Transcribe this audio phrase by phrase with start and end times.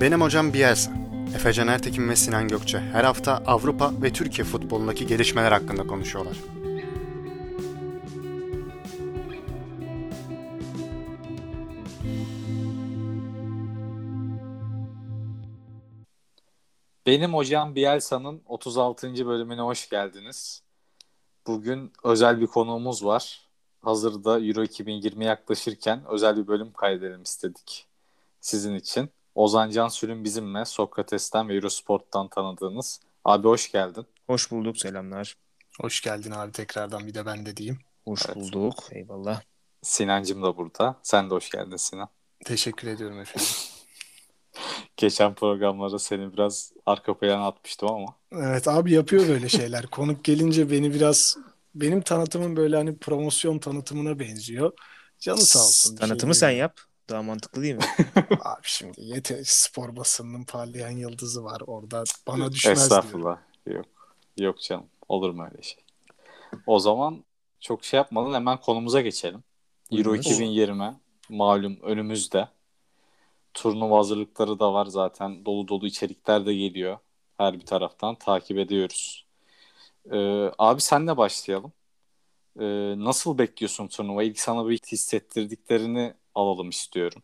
[0.00, 0.92] Benim hocam Bielsa.
[1.34, 6.36] Efecan Ertekin ve Sinan Gökçe her hafta Avrupa ve Türkiye futbolundaki gelişmeler hakkında konuşuyorlar.
[17.06, 19.26] Benim hocam Bielsa'nın 36.
[19.26, 20.62] bölümüne hoş geldiniz.
[21.46, 23.48] Bugün özel bir konuğumuz var.
[23.82, 27.86] Hazırda Euro 2020 yaklaşırken özel bir bölüm kaydedelim istedik
[28.40, 29.10] sizin için.
[29.38, 33.00] Ozan Can Sülün bizimle Sokrates'ten ve Eurosport'tan tanıdığınız.
[33.24, 34.06] Abi hoş geldin.
[34.26, 35.36] Hoş bulduk selamlar.
[35.80, 37.78] Hoş geldin abi tekrardan bir de ben de diyeyim.
[38.04, 38.36] Hoş evet.
[38.36, 38.74] bulduk.
[38.90, 39.40] Eyvallah.
[39.82, 40.96] Sinancım da burada.
[41.02, 42.08] Sen de hoş geldin Sinan.
[42.44, 43.50] Teşekkür ediyorum efendim.
[44.96, 48.14] Geçen programlarda seni biraz arka plana atmıştım ama.
[48.32, 49.86] Evet abi yapıyor böyle şeyler.
[49.90, 51.36] Konuk gelince beni biraz
[51.74, 54.72] benim tanıtımım böyle hani promosyon tanıtımına benziyor.
[55.18, 55.96] Canı sağ olsun.
[55.96, 56.87] Tanıtımı şey sen yap.
[57.08, 57.84] Daha mantıklı değil mi?
[58.40, 62.04] Abi şimdi yeter spor basınının parlayan yıldızı var orada.
[62.26, 63.38] Bana düşmez Estağfurullah.
[63.66, 63.76] Diyor.
[63.76, 63.86] Yok.
[64.38, 64.86] Yok canım.
[65.08, 65.84] Olur mu öyle şey?
[66.66, 67.24] O zaman
[67.60, 69.42] çok şey yapmadan hemen konumuza geçelim.
[69.92, 70.96] Euro 2020
[71.28, 72.48] malum önümüzde.
[73.54, 75.44] Turnuva hazırlıkları da var zaten.
[75.44, 76.98] Dolu dolu içerikler de geliyor.
[77.38, 79.26] Her bir taraftan takip ediyoruz.
[80.12, 81.72] Ee, abi senle başlayalım.
[82.60, 84.22] Ee, nasıl bekliyorsun turnuva?
[84.22, 87.22] İlk sana bir hissettirdiklerini alalım istiyorum.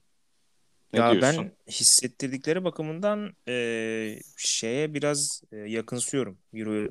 [0.92, 1.52] Ne ya diyorsun?
[1.66, 6.38] ben hissettirdikleri bakımından e, şeye biraz e, yakınsıyorum.
[6.54, 6.88] Euro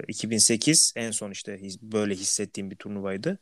[0.00, 3.38] e, 2008 en son işte his, böyle hissettiğim bir turnuvaydı.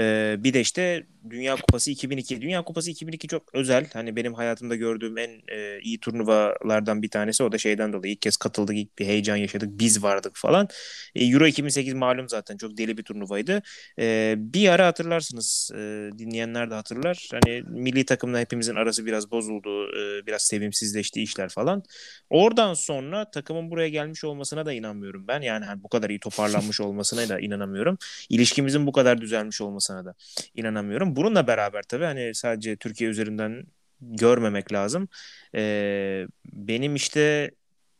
[0.00, 2.40] Ee, bir de işte Dünya Kupası 2002.
[2.40, 3.86] Dünya Kupası 2002 çok özel.
[3.92, 7.42] Hani benim hayatımda gördüğüm en e, iyi turnuvalardan bir tanesi.
[7.42, 9.68] O da şeyden dolayı ilk kez katıldık, ilk bir heyecan yaşadık.
[9.72, 10.68] Biz vardık falan.
[11.14, 13.62] E, Euro 2008 malum zaten çok deli bir turnuvaydı.
[13.98, 15.70] E, bir ara hatırlarsınız.
[15.74, 15.78] E,
[16.18, 17.28] dinleyenler de hatırlar.
[17.32, 19.88] Hani milli takımla hepimizin arası biraz bozuldu.
[19.88, 21.82] E, biraz sevimsizleşti işler falan.
[22.30, 25.40] Oradan sonra takımın buraya gelmiş olmasına da inanmıyorum ben.
[25.40, 27.98] Yani hani bu kadar iyi toparlanmış olmasına da inanamıyorum.
[28.28, 29.60] İlişkimizin bu kadar düzelmiş
[29.90, 30.14] olmasına da
[30.54, 31.16] inanamıyorum.
[31.16, 33.64] Bununla beraber tabii hani sadece Türkiye üzerinden
[34.00, 35.08] görmemek lazım.
[35.54, 37.50] Ee, benim işte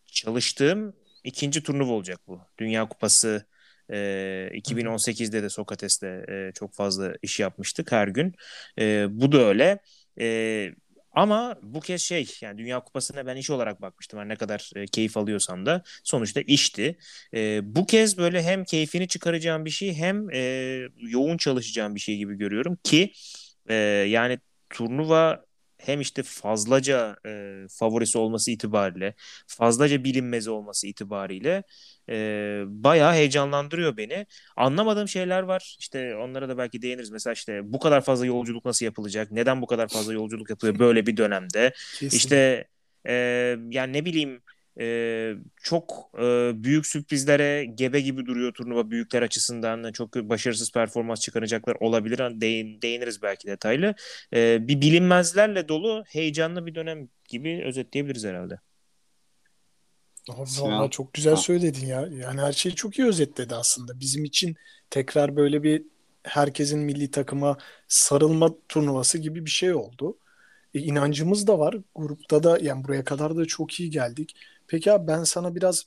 [0.06, 2.41] çalıştığım ikinci turnuva olacak bu.
[2.59, 3.47] Dünya Kupası
[3.91, 8.34] e, 2018'de de Sokrates'te e, çok fazla iş yapmıştık her gün.
[8.78, 9.78] E, bu da öyle.
[10.21, 10.27] E,
[11.14, 14.19] ama bu kez şey yani Dünya Kupası'na ben iş olarak bakmıştım.
[14.19, 16.98] Yani ne kadar e, keyif alıyorsam da sonuçta işti.
[17.34, 20.38] E, bu kez böyle hem keyfini çıkaracağım bir şey hem e,
[20.98, 23.12] yoğun çalışacağım bir şey gibi görüyorum ki
[23.69, 23.74] e,
[24.08, 24.38] yani
[24.70, 25.44] turnuva
[25.87, 29.15] hem işte fazlaca e, favorisi olması itibariyle,
[29.47, 31.62] fazlaca bilinmezi olması itibariyle
[32.09, 32.15] e,
[32.67, 34.27] bayağı heyecanlandırıyor beni.
[34.56, 35.77] Anlamadığım şeyler var.
[35.81, 37.11] İşte onlara da belki değiniriz.
[37.11, 39.31] Mesela işte bu kadar fazla yolculuk nasıl yapılacak?
[39.31, 41.72] Neden bu kadar fazla yolculuk yapılıyor böyle bir dönemde?
[42.01, 42.16] Kesinlikle.
[42.16, 42.69] İşte
[43.09, 43.12] e,
[43.71, 44.43] yani ne bileyim
[44.80, 49.92] e, çok e, büyük sürprizlere gebe gibi duruyor turnuva büyükler açısından.
[49.92, 52.18] Çok başarısız performans çıkaracaklar olabilir.
[52.18, 53.94] Değin, değiniriz belki detaylı.
[54.34, 58.58] E, bir bilinmezlerle dolu heyecanlı bir dönem gibi özetleyebiliriz herhalde.
[60.60, 62.00] Valla çok güzel söyledin ya.
[62.00, 64.00] Yani her şeyi çok iyi özetledi aslında.
[64.00, 64.56] Bizim için
[64.91, 65.82] tekrar böyle bir
[66.22, 67.56] herkesin milli takıma
[67.88, 70.18] sarılma turnuvası gibi bir şey oldu.
[70.74, 71.76] E, inancımız da var.
[71.94, 74.36] Grupta da yani buraya kadar da çok iyi geldik.
[74.69, 75.86] Peki abi ben sana biraz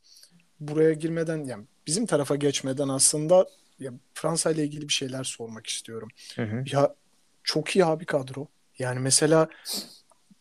[0.60, 3.48] buraya girmeden yani bizim tarafa geçmeden aslında
[3.80, 6.10] ya Fransa ile ilgili bir şeyler sormak istiyorum.
[6.36, 6.64] Hı hı.
[6.72, 6.96] Ya
[7.44, 8.48] çok iyi abi kadro.
[8.80, 9.48] Yani mesela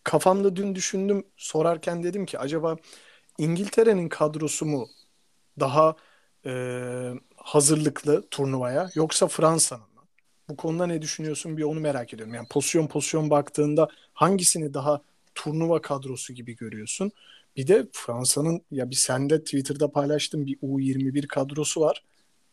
[0.04, 2.76] kafamda dün düşündüm sorarken dedim ki acaba
[3.38, 4.88] İngiltere'nin kadrosu mu
[5.60, 5.96] daha
[6.46, 6.52] e,
[7.36, 10.02] hazırlıklı turnuvaya yoksa Fransa'nın mı?
[10.48, 12.34] Bu konuda ne düşünüyorsun bir onu merak ediyorum.
[12.34, 15.00] Yani pozisyon pozisyon baktığında hangisini daha
[15.34, 17.12] turnuva kadrosu gibi görüyorsun?
[17.56, 22.04] Bir de Fransa'nın ya bir sende Twitter'da paylaştığın bir U21 kadrosu var.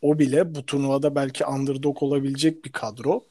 [0.02, 3.24] O bile bu turnuvada belki underdog olabilecek bir kadro.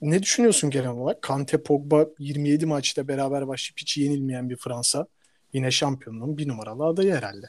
[0.00, 1.22] Ne düşünüyorsun genel olarak?
[1.22, 5.06] Kante Pogba 27 maçta beraber başlayıp hiç yenilmeyen bir Fransa.
[5.52, 7.46] Yine şampiyonluğun bir numaralı adayı herhalde.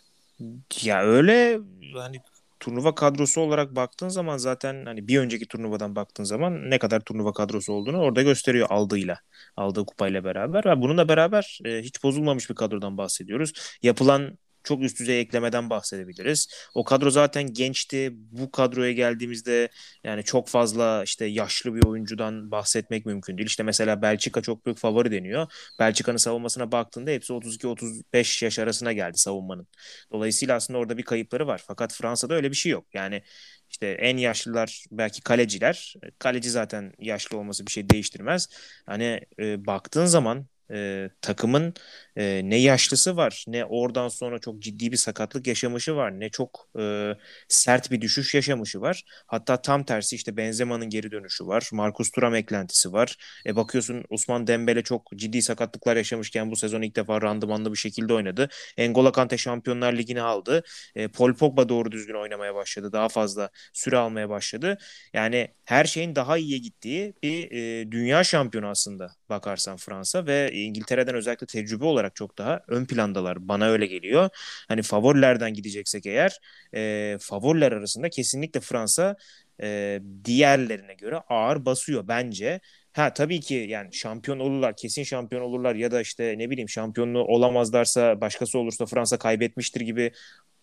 [0.83, 1.59] Ya öyle
[1.93, 2.21] hani
[2.59, 7.33] turnuva kadrosu olarak baktığın zaman zaten hani bir önceki turnuvadan baktığın zaman ne kadar turnuva
[7.33, 9.19] kadrosu olduğunu orada gösteriyor aldığıyla.
[9.57, 10.65] Aldığı kupayla beraber.
[10.65, 13.53] Ve bununla beraber e, hiç bozulmamış bir kadrodan bahsediyoruz.
[13.83, 14.37] Yapılan
[14.69, 16.47] çok üst düzey eklemeden bahsedebiliriz.
[16.75, 18.11] O kadro zaten gençti.
[18.13, 19.69] Bu kadroya geldiğimizde
[20.03, 23.47] yani çok fazla işte yaşlı bir oyuncudan bahsetmek mümkün değil.
[23.47, 25.47] İşte mesela Belçika çok büyük favori deniyor.
[25.79, 29.67] Belçika'nın savunmasına baktığında hepsi 32-35 yaş arasına geldi savunmanın.
[30.11, 31.61] Dolayısıyla aslında orada bir kayıpları var.
[31.67, 32.85] Fakat Fransa'da öyle bir şey yok.
[32.93, 33.23] Yani
[33.69, 35.95] işte en yaşlılar belki kaleciler.
[36.19, 38.47] Kaleci zaten yaşlı olması bir şey değiştirmez.
[38.85, 41.73] Hani e, baktığın zaman e, takımın
[42.15, 46.69] e, ne yaşlısı var ne oradan sonra çok ciddi bir sakatlık yaşamışı var ne çok
[46.79, 47.13] e,
[47.47, 49.03] sert bir düşüş yaşamışı var.
[49.27, 51.69] Hatta tam tersi işte Benzema'nın geri dönüşü var.
[51.73, 53.17] Marcus Thuram eklentisi var.
[53.45, 58.13] E, bakıyorsun Osman Dembele çok ciddi sakatlıklar yaşamışken bu sezon ilk defa randımanlı bir şekilde
[58.13, 58.49] oynadı.
[58.77, 60.63] Engolo Kante Şampiyonlar Ligi'ni aldı.
[60.95, 62.91] E, Paul Pogba doğru düzgün oynamaya başladı.
[62.91, 64.77] Daha fazla süre almaya başladı.
[65.13, 71.15] Yani her şeyin daha iyiye gittiği bir e, dünya şampiyonu aslında bakarsan Fransa ve İngiltere'den
[71.15, 73.47] özellikle tecrübe olarak çok daha ön plandalar.
[73.47, 74.29] Bana öyle geliyor.
[74.67, 76.39] Hani favorilerden gideceksek eğer
[76.75, 79.15] e, favoriler arasında kesinlikle Fransa
[79.61, 82.59] e, diğerlerine göre ağır basıyor bence.
[82.93, 87.23] Ha tabii ki yani şampiyon olurlar, kesin şampiyon olurlar ya da işte ne bileyim şampiyonluğu
[87.23, 90.11] olamazlarsa başkası olursa Fransa kaybetmiştir gibi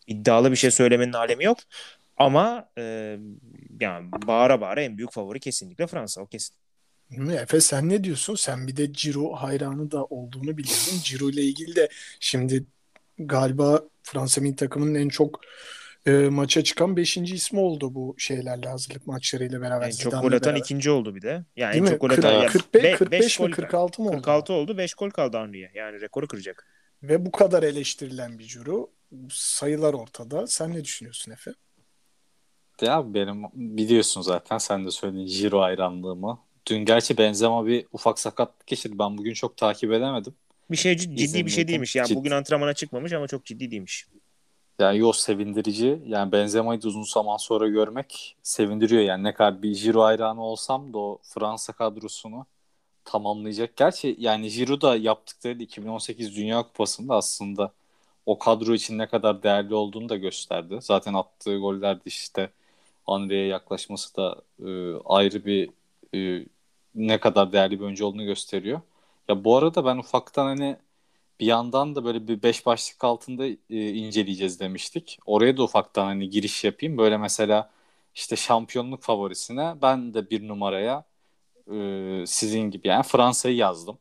[0.06, 1.58] iddialı bir şey söylemenin alemi yok.
[2.16, 2.82] Ama e,
[3.80, 6.65] yani bağıra bağıra en büyük favori kesinlikle Fransa o kesin.
[7.10, 8.34] Efe sen ne diyorsun?
[8.34, 10.98] Sen bir de Ciro hayranı da olduğunu biliyordun.
[11.04, 11.88] Ciro ile ilgili de
[12.20, 12.64] şimdi
[13.18, 15.40] galiba Fransa milli takımının en çok
[16.06, 17.16] e, maça çıkan 5.
[17.16, 19.86] ismi oldu bu şeylerle hazırlık maçlarıyla beraber.
[19.86, 20.60] En çok gol atan beraber.
[20.60, 21.44] ikinci oldu bir de.
[21.56, 21.90] Yani Değil en mi?
[21.90, 24.16] çok gol atan 40, 45, 45 mi 46 mı oldu?
[24.16, 24.78] 46 oldu.
[24.78, 25.70] 5 gol kaldı Henry'e.
[25.74, 26.66] Yani rekoru kıracak.
[27.02, 28.90] Ve bu kadar eleştirilen bir Ciro
[29.30, 30.46] sayılar ortada.
[30.46, 31.52] Sen ne düşünüyorsun Efe?
[32.80, 36.45] Ya benim biliyorsun zaten sen de söyledin Ciro hayranlığımı.
[36.70, 38.98] Dün gerçi Benzema bir ufak sakatlık geçirdi.
[38.98, 40.34] Ben bugün çok takip edemedim.
[40.70, 41.96] Bir şey ciddi İzledim bir şey değilmiş.
[41.96, 42.18] Yani ciddi.
[42.18, 44.06] bugün antrenmana çıkmamış ama çok ciddi değilmiş.
[44.78, 45.98] Yani yok sevindirici.
[46.06, 49.02] Yani Benzema'yı da uzun zaman sonra görmek sevindiriyor.
[49.02, 52.46] Yani ne kadar bir Giro hayranı olsam da o Fransa kadrosunu
[53.04, 53.76] tamamlayacak.
[53.76, 57.72] Gerçi yani Giro da yaptıkları 2018 Dünya Kupası'nda aslında
[58.26, 60.78] o kadro için ne kadar değerli olduğunu da gösterdi.
[60.80, 62.50] Zaten attığı gollerde işte
[63.06, 65.70] Andre'ye yaklaşması da e, ayrı bir
[66.14, 66.46] e,
[66.96, 68.80] ne kadar değerli bir oyuncu olduğunu gösteriyor.
[69.28, 70.76] Ya bu arada ben ufaktan hani
[71.40, 75.18] bir yandan da böyle bir beş başlık altında e, inceleyeceğiz demiştik.
[75.26, 76.98] Oraya da ufaktan hani giriş yapayım.
[76.98, 77.70] Böyle mesela
[78.14, 81.04] işte şampiyonluk favorisine ben de bir numaraya
[81.72, 83.98] e, sizin gibi yani Fransa'yı yazdım.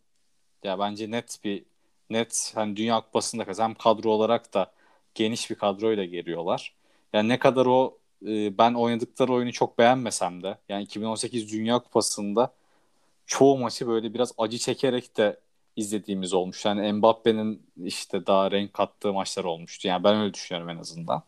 [0.64, 1.66] Ya bence net bir
[2.10, 4.74] net hani Dünya Kupası'nda hem kadro olarak da
[5.16, 6.76] geniş bir kadroyla geliyorlar.
[7.14, 7.98] Yani ne kadar o
[8.28, 12.54] e, ben oynadıkları oyunu çok beğenmesem de yani 2018 Dünya Kupası'nda
[13.25, 15.39] çoğu maçı böyle biraz acı çekerek de
[15.75, 16.66] izlediğimiz olmuş.
[16.66, 19.88] Yani Mbappe'nin işte daha renk kattığı maçlar olmuştu.
[19.88, 21.24] Yani ben öyle düşünüyorum en azından.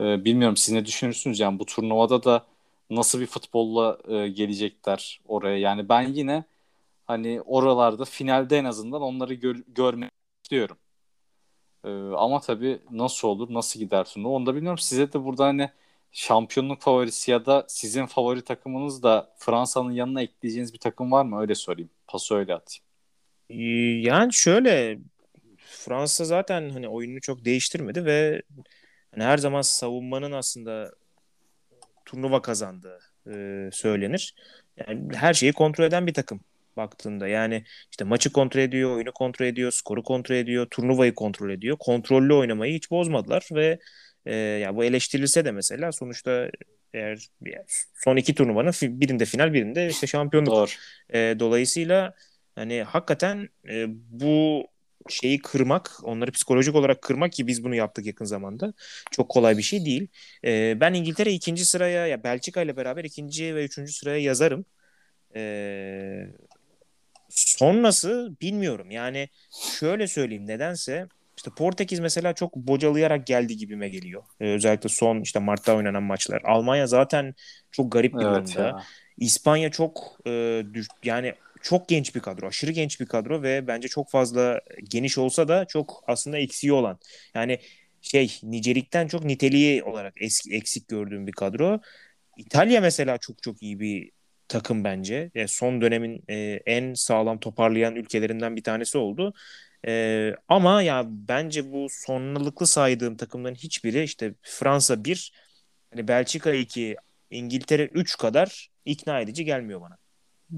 [0.00, 1.40] Ee, bilmiyorum siz ne düşünürsünüz?
[1.40, 2.46] Yani bu turnuvada da
[2.90, 5.58] nasıl bir futbolla e, gelecekler oraya?
[5.58, 6.44] Yani ben yine
[7.06, 10.10] hani oralarda finalde en azından onları gör, görmek
[10.44, 10.78] istiyorum.
[11.84, 14.78] Ee, ama tabii nasıl olur, nasıl gider turnuva onu da bilmiyorum.
[14.78, 15.70] Size de burada hani
[16.12, 21.40] şampiyonluk favorisi ya da sizin favori takımınız da Fransa'nın yanına ekleyeceğiniz bir takım var mı?
[21.40, 21.90] Öyle sorayım.
[22.06, 22.84] Pası öyle atayım.
[23.50, 23.54] Ee,
[24.08, 24.98] yani şöyle
[25.58, 28.42] Fransa zaten hani oyununu çok değiştirmedi ve
[29.14, 30.92] hani her zaman savunmanın aslında
[32.06, 34.34] turnuva kazandığı e, söylenir.
[34.76, 36.40] Yani her şeyi kontrol eden bir takım
[36.76, 37.28] baktığında.
[37.28, 41.76] Yani işte maçı kontrol ediyor, oyunu kontrol ediyor, skoru kontrol ediyor, turnuvayı kontrol ediyor.
[41.80, 43.78] Kontrollü oynamayı hiç bozmadılar ve
[44.28, 46.50] e, ya bu eleştirilse de mesela sonuçta
[46.94, 47.28] eğer
[47.94, 50.52] son iki turnuvanın birinde final birinde işte şampiyonluk.
[50.52, 50.70] Doğru.
[51.14, 52.14] E, dolayısıyla
[52.54, 54.66] hani hakikaten e, bu
[55.08, 58.72] şeyi kırmak, onları psikolojik olarak kırmak ki biz bunu yaptık yakın zamanda.
[59.10, 60.06] Çok kolay bir şey değil.
[60.44, 64.64] E, ben İngiltere ikinci sıraya ya Belçika ile beraber ikinci ve üçüncü sıraya yazarım.
[65.34, 66.26] E,
[67.28, 68.90] sonrası bilmiyorum.
[68.90, 69.28] Yani
[69.78, 71.08] şöyle söyleyeyim nedense
[71.38, 74.22] işte Portekiz mesela çok bocalayarak geldi gibime geliyor.
[74.40, 76.42] Ee, özellikle son işte Mart'ta oynanan maçlar.
[76.44, 77.34] Almanya zaten
[77.70, 78.66] çok garip bir evet durumda.
[78.66, 78.82] Ya.
[79.18, 82.46] İspanya çok e, düş, yani çok genç bir kadro.
[82.46, 86.98] Aşırı genç bir kadro ve bence çok fazla geniş olsa da çok aslında eksiği olan.
[87.34, 87.58] Yani
[88.02, 91.80] şey nicelikten çok niteliği olarak eski, eksik gördüğüm bir kadro.
[92.36, 94.10] İtalya mesela çok çok iyi bir
[94.48, 95.30] takım bence.
[95.34, 99.34] Yani son dönemin e, en sağlam toparlayan ülkelerinden bir tanesi oldu.
[99.86, 105.32] E, ama ya bence bu sonralıklı saydığım takımların hiçbiri işte Fransa 1,
[105.90, 106.96] hani Belçika 2,
[107.30, 109.98] İngiltere 3 kadar ikna edici gelmiyor bana.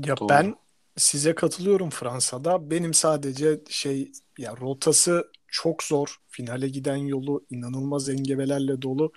[0.07, 0.29] Ya Doğru.
[0.29, 0.57] ben
[0.97, 2.71] size katılıyorum Fransa'da.
[2.71, 6.17] Benim sadece şey ya rotası çok zor.
[6.29, 9.12] Finale giden yolu inanılmaz engebelerle dolu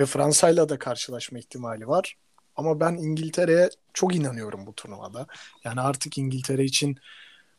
[0.00, 2.16] ve Fransa'yla da karşılaşma ihtimali var.
[2.56, 5.26] Ama ben İngiltere'ye çok inanıyorum bu turnuvada.
[5.64, 6.96] Yani artık İngiltere için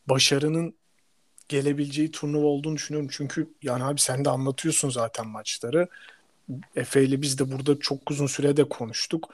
[0.08, 0.76] başarının
[1.48, 3.10] gelebileceği turnuva olduğunu düşünüyorum.
[3.12, 5.88] Çünkü yani abi sen de anlatıyorsun zaten maçları.
[6.76, 9.34] Efe ile biz de burada çok uzun sürede konuştuk.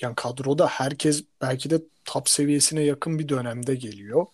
[0.00, 4.26] Yani kadroda herkes belki de top seviyesine yakın bir dönemde geliyor.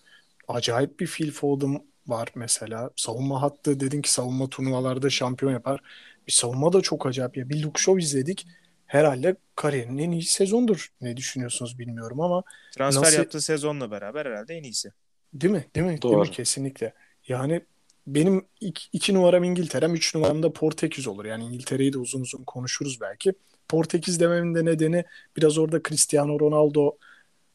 [0.48, 2.90] acayip bir Phil Foden var mesela.
[2.96, 5.80] Savunma hattı dedin ki savunma turnuvalarda şampiyon yapar.
[6.26, 7.36] Bir savunma da çok acayip.
[7.36, 8.46] Ya bir Luke Shaw izledik.
[8.86, 10.88] Herhalde kariyerinin en iyi sezondur.
[11.00, 12.42] Ne düşünüyorsunuz bilmiyorum ama
[12.76, 14.92] Transfer Nasıl- yaptığı sezonla beraber herhalde en iyisi.
[15.34, 15.64] Değil mi?
[15.76, 15.90] Değil mi?
[15.90, 16.20] Değil Doğru.
[16.20, 16.30] mi?
[16.30, 16.94] Kesinlikle.
[17.28, 17.62] Yani
[18.06, 21.24] benim iki, iki numaram İngiltere'm, üç numaram da Portekiz olur.
[21.24, 23.32] Yani İngiltere'yi de uzun uzun konuşuruz belki.
[23.68, 25.04] Portekiz dememin de nedeni
[25.36, 26.96] biraz orada Cristiano Ronaldo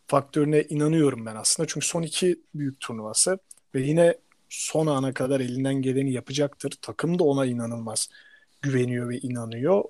[0.08, 1.68] faktörüne inanıyorum ben aslında.
[1.68, 3.40] Çünkü son iki büyük turnuvası
[3.76, 4.16] ve yine
[4.50, 6.74] son ana kadar elinden geleni yapacaktır.
[6.82, 8.10] Takım da ona inanılmaz
[8.62, 9.84] güveniyor ve inanıyor.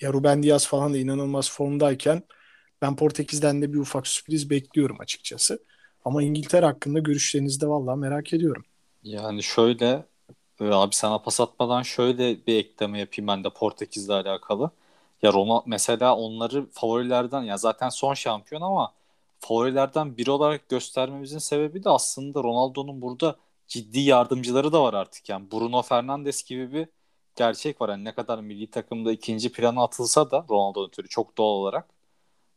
[0.00, 2.22] Ya Ruben Diaz falan da inanılmaz formdayken
[2.82, 5.58] ben Portekiz'den de bir ufak sürpriz bekliyorum açıkçası.
[6.04, 8.64] Ama İngiltere hakkında görüşlerinizi de vallahi merak ediyorum.
[9.02, 10.06] Yani şöyle
[10.60, 14.70] e, abi sana pas atmadan şöyle bir ekleme yapayım ben de Portekiz'le alakalı.
[15.22, 18.94] Ya Ronaldo mesela onları favorilerden ya zaten son şampiyon ama
[19.40, 23.36] favorilerden biri olarak göstermemizin sebebi de aslında Ronaldo'nun burada
[23.68, 25.28] ciddi yardımcıları da var artık.
[25.28, 26.88] Yani Bruno Fernandes gibi bir
[27.36, 27.88] gerçek var.
[27.88, 31.88] Yani ne kadar milli takımda ikinci plana atılsa da Ronaldo'nun türü çok doğal olarak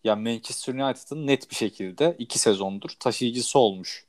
[0.04, 4.06] yani Manchester United'ın net bir şekilde iki sezondur taşıyıcısı olmuş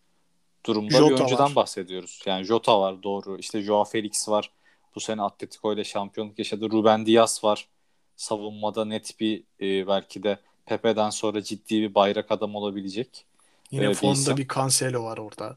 [0.66, 1.56] durumda bir Jota oyuncudan var.
[1.56, 2.22] bahsediyoruz.
[2.26, 3.38] Yani Jota var doğru.
[3.38, 4.50] İşte Joao Felix var.
[4.94, 6.70] Bu sene Atletico ile şampiyonluk yaşadı.
[6.70, 7.68] Ruben Dias var.
[8.16, 13.26] Savunmada net bir e, belki de Pepe'den sonra ciddi bir bayrak adam olabilecek.
[13.70, 14.36] Yine Evet, formda iyisin.
[14.36, 15.56] bir Cancelo var orada.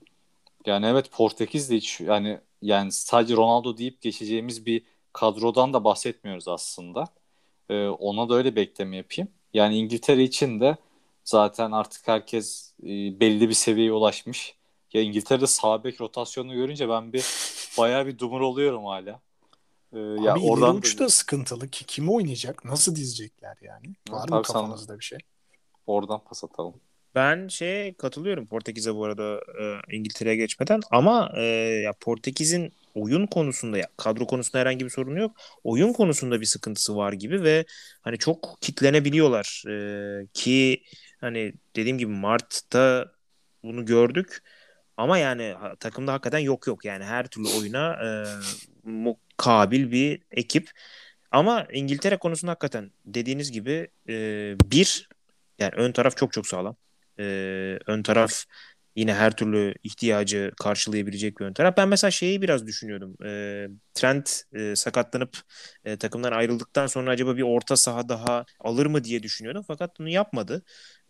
[0.66, 6.48] Yani evet Portekiz de hiç yani yani sadece Ronaldo deyip geçeceğimiz bir kadrodan da bahsetmiyoruz
[6.48, 7.08] aslında.
[7.70, 9.32] Ee, ona da öyle bekleme yapayım.
[9.56, 10.78] Yani İngiltere için de
[11.24, 12.88] zaten artık herkes e,
[13.20, 14.56] belli bir seviyeye ulaşmış.
[14.94, 17.26] Ya İngiltere'de sağ bek rotasyonunu görünce ben bir
[17.78, 19.20] bayağı bir dumur oluyorum hala.
[19.94, 22.66] Ee, ya Abi oradan uç da sıkıntılı ki kim oynayacak?
[22.66, 23.86] Nasıl dizecekler yani?
[24.10, 25.20] Var mı Tabii sana- kafanızda bir şey?
[25.88, 26.74] oradan pas atalım.
[27.16, 31.42] Ben şeye katılıyorum Portekiz'e bu arada e, İngiltere'ye geçmeden ama e,
[31.84, 35.38] ya Portekiz'in oyun konusunda ya kadro konusunda herhangi bir sorunu yok.
[35.64, 37.66] Oyun konusunda bir sıkıntısı var gibi ve
[38.02, 40.84] hani çok kitlenebiliyorlar E, ki
[41.22, 43.12] hani dediğim gibi Mart'ta
[43.64, 44.44] bunu gördük
[44.98, 48.10] ama yani takımda hakikaten yok yok yani her türlü oyuna e,
[48.90, 50.72] mukabil bir ekip.
[51.32, 54.16] Ama İngiltere konusunda hakikaten dediğiniz gibi e,
[54.72, 55.10] bir
[55.60, 56.76] yani ön taraf çok çok sağlam.
[57.20, 58.44] Ee, ön taraf
[58.96, 61.78] yine her türlü ihtiyacı karşılayabilecek bir ön taraf.
[61.78, 63.16] Ben mesela şeyi biraz düşünüyordum.
[63.26, 65.38] Ee, Trent e, sakatlanıp
[65.86, 69.64] e, takımdan ayrıldıktan sonra acaba bir orta saha daha alır mı diye düşünüyordum.
[69.68, 70.64] Fakat bunu yapmadı.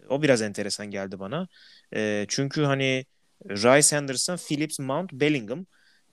[0.10, 1.48] O biraz enteresan geldi bana.
[1.96, 3.06] E, çünkü hani
[3.50, 5.66] Rice Henderson, Phillips, Mount, Bellingham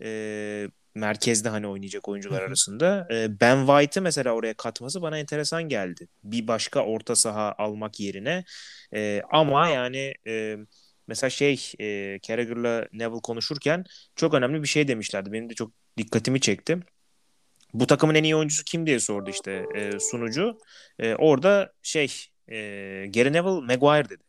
[0.02, 3.08] e, merkezde hani oynayacak oyuncular arasında.
[3.12, 6.08] E, ben White'ı mesela oraya katması bana enteresan geldi.
[6.24, 8.44] Bir başka orta saha almak yerine.
[8.94, 10.56] E, ama yani e,
[11.09, 13.85] mesela şey e, Carragher'la Neville konuşurken
[14.16, 15.32] çok önemli bir şey demişlerdi.
[15.32, 16.78] Benim de çok dikkatimi çekti.
[17.75, 20.59] Bu takımın en iyi oyuncusu kim diye sordu işte e, sunucu.
[20.99, 22.12] E, orada şey
[22.49, 22.56] e,
[23.14, 24.23] Gary Neville Maguire dedi.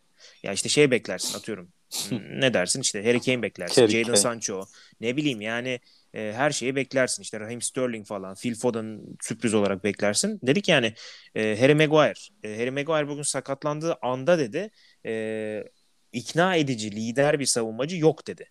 [0.43, 1.69] Ya işte şey beklersin atıyorum.
[2.11, 3.81] ne dersin işte Harry Kane beklersin.
[3.81, 4.17] Harry Jadon Kane.
[4.17, 4.65] Sancho.
[5.01, 5.79] Ne bileyim yani
[6.13, 7.23] e, her şeyi beklersin.
[7.23, 8.35] İşte Raheem Sterling falan.
[8.35, 10.39] Phil Foden sürpriz olarak beklersin.
[10.43, 10.93] Dedik yani
[11.35, 12.19] e, Harry Maguire.
[12.43, 14.71] E, Harry Maguire bugün sakatlandığı anda dedi
[15.05, 15.63] e,
[16.13, 18.49] ikna edici, lider bir savunmacı yok dedi.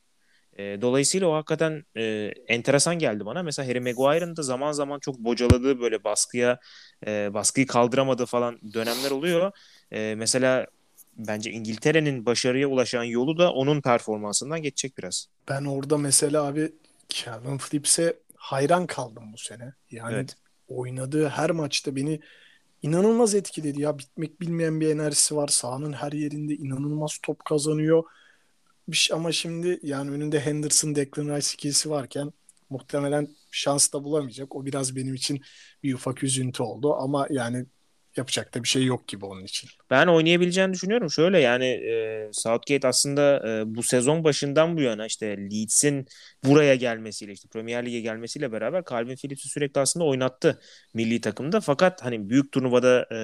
[0.59, 3.43] E, dolayısıyla o hakikaten e, enteresan geldi bana.
[3.43, 6.59] Mesela Harry Maguire'ın da zaman zaman çok bocaladığı böyle baskıya
[7.07, 9.53] e, baskıyı kaldıramadığı falan dönemler oluyor.
[9.93, 10.67] E, mesela
[11.17, 15.27] bence İngiltere'nin başarıya ulaşan yolu da onun performansından geçecek biraz.
[15.49, 16.73] Ben orada mesela abi
[17.09, 19.73] Calvin Phillips'e hayran kaldım bu sene.
[19.91, 20.37] Yani Evet.
[20.69, 22.21] oynadığı her maçta beni
[22.83, 23.99] inanılmaz etkiledi ya.
[23.99, 25.49] Bitmek bilmeyen bir enerjisi var.
[25.49, 28.05] Sahanın her yerinde inanılmaz top kazanıyor.
[29.13, 32.33] Ama şimdi yani önünde Henderson, Declan Rice ikilisi varken
[32.71, 34.57] muhtemelen şans da bulamayacak.
[34.57, 35.41] O biraz benim için
[35.83, 37.67] bir ufak üzüntü oldu ama yani
[38.17, 39.71] yapacak da bir şey yok gibi onun için.
[39.91, 41.11] Ben oynayabileceğini düşünüyorum.
[41.11, 46.07] Şöyle yani e, Southgate aslında e, bu sezon başından bu yana işte Leeds'in
[46.45, 50.61] buraya gelmesiyle işte Premier Lig'e gelmesiyle beraber Calvin Phillips'i sürekli aslında oynattı
[50.95, 51.61] milli takımda.
[51.61, 53.19] Fakat hani büyük turnuvada e,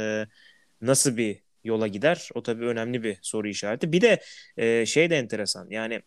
[0.80, 2.28] nasıl bir yola gider?
[2.34, 3.92] O tabii önemli bir soru işareti.
[3.92, 4.20] Bir de
[4.56, 5.66] e, şey de enteresan.
[5.70, 6.02] Yani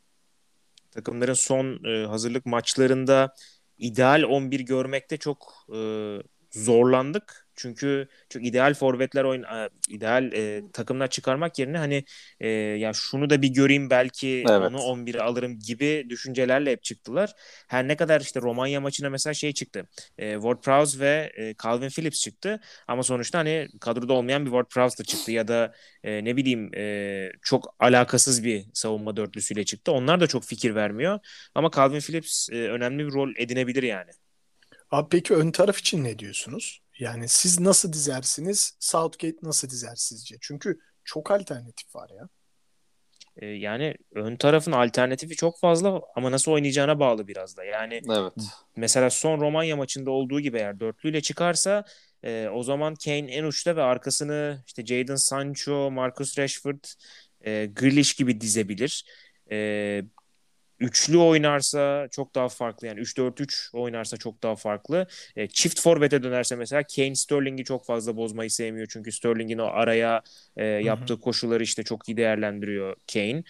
[0.91, 3.33] takımların son e, hazırlık maçlarında
[3.77, 5.79] ideal 11 görmekte çok e,
[6.51, 7.47] zorlandık.
[7.61, 12.03] Çünkü çok ideal forvetler oyun e, ideal e, takımlar çıkarmak yerine hani
[12.39, 14.71] e, ya şunu da bir göreyim belki Evet.
[14.71, 17.33] onu 11'e alırım gibi düşüncelerle hep çıktılar.
[17.67, 19.87] Her ne kadar işte Romanya maçına mesela şey çıktı.
[20.17, 22.59] E, Ward-Prowse ve e, Calvin Phillips çıktı.
[22.87, 27.31] Ama sonuçta hani kadroda olmayan bir Ward-Prowse da çıktı ya da e, ne bileyim e,
[27.41, 29.91] çok alakasız bir savunma dörtlüsüyle çıktı.
[29.91, 31.19] Onlar da çok fikir vermiyor.
[31.55, 34.11] Ama Calvin Phillips e, önemli bir rol edinebilir yani.
[34.91, 36.81] Abi peki ön taraf için ne diyorsunuz?
[37.01, 38.77] Yani siz nasıl dizersiniz?
[38.79, 40.35] Southgate nasıl dizer sizce?
[40.41, 42.29] Çünkü çok alternatif var ya.
[43.37, 47.63] E, yani ön tarafın alternatifi çok fazla ama nasıl oynayacağına bağlı biraz da.
[47.63, 48.33] Yani Evet.
[48.75, 51.83] mesela son Romanya maçında olduğu gibi eğer dörtlüyle çıkarsa
[52.23, 56.83] e, o zaman Kane en uçta ve arkasını işte Jadon Sancho, Marcus Rashford,
[57.45, 59.05] e, Grealish gibi dizebilir.
[59.51, 60.03] E,
[60.81, 65.07] üçlü oynarsa çok daha farklı yani 3-4-3 oynarsa çok daha farklı.
[65.35, 70.21] E, çift forvete dönerse mesela Kane Sterling'i çok fazla bozmayı sevmiyor çünkü Sterling'in o araya
[70.57, 73.43] e, yaptığı koşulları işte çok iyi değerlendiriyor Kane.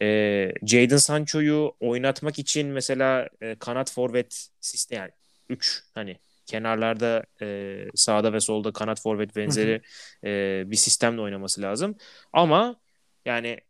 [0.00, 5.10] E, Jadon Sancho'yu oynatmak için mesela e, kanat forvet sistem yani
[5.48, 9.82] 3 hani kenarlarda e, sağda ve solda kanat forvet benzeri
[10.24, 11.96] e, bir sistemle oynaması lazım.
[12.32, 12.76] Ama
[13.24, 13.60] yani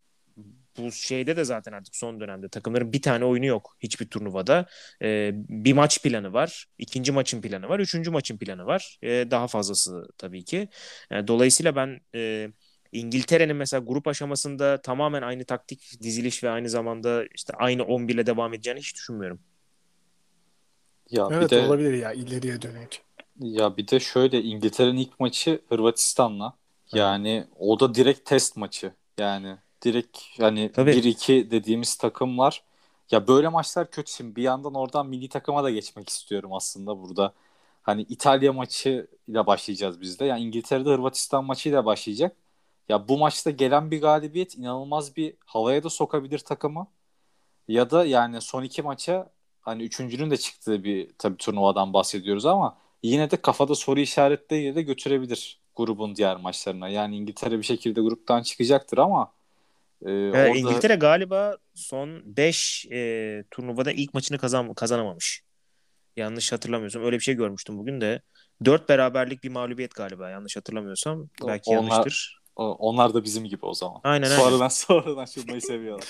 [0.78, 4.66] bu şeyde de zaten artık son dönemde takımların bir tane oyunu yok hiçbir turnuvada.
[5.02, 8.98] E, bir maç planı var, ikinci maçın planı var, üçüncü maçın planı var.
[9.02, 10.68] E, daha fazlası tabii ki.
[11.10, 12.48] Yani dolayısıyla ben e,
[12.92, 18.26] İngiltere'nin mesela grup aşamasında tamamen aynı taktik diziliş ve aynı zamanda işte aynı 11 ile
[18.26, 19.40] devam edeceğini hiç düşünmüyorum.
[21.10, 23.02] Ya Evet bir de olabilir ya ileriye dönük.
[23.40, 26.58] ya bir de şöyle İngiltere'nin ilk maçı Hırvatistan'la.
[26.92, 28.94] Yani o da direkt test maçı.
[29.18, 30.90] Yani direkt hani Tabii.
[30.90, 32.64] 1-2 dediğimiz takımlar.
[33.10, 34.12] Ya böyle maçlar kötü.
[34.12, 37.34] Şimdi bir yandan oradan milli takıma da geçmek istiyorum aslında burada.
[37.82, 40.24] Hani İtalya maçıyla başlayacağız biz de.
[40.24, 42.36] Yani İngiltere'de Hırvatistan maçıyla başlayacak.
[42.88, 46.86] Ya bu maçta gelen bir galibiyet inanılmaz bir havaya da sokabilir takımı.
[47.68, 49.30] Ya da yani son iki maça
[49.60, 54.82] hani üçüncünün de çıktığı bir tabii turnuvadan bahsediyoruz ama yine de kafada soru işaretleriyle de
[54.82, 56.88] götürebilir grubun diğer maçlarına.
[56.88, 59.32] Yani İngiltere bir şekilde gruptan çıkacaktır ama
[60.06, 65.42] e, Evet, orada İngiltere galiba son 5 e, turnuvada ilk maçını kazan kazanamamış.
[66.16, 68.22] Yanlış hatırlamıyorsam öyle bir şey görmüştüm bugün de.
[68.64, 71.28] 4 beraberlik bir mağlubiyet galiba yanlış hatırlamıyorsam.
[71.46, 72.40] Belki Onlar- yanlıştır.
[72.56, 74.00] onlar da bizim gibi o zaman.
[74.04, 74.38] Aynen, aynen.
[74.42, 76.08] sonradan sonradan şutmayı seviyorlar.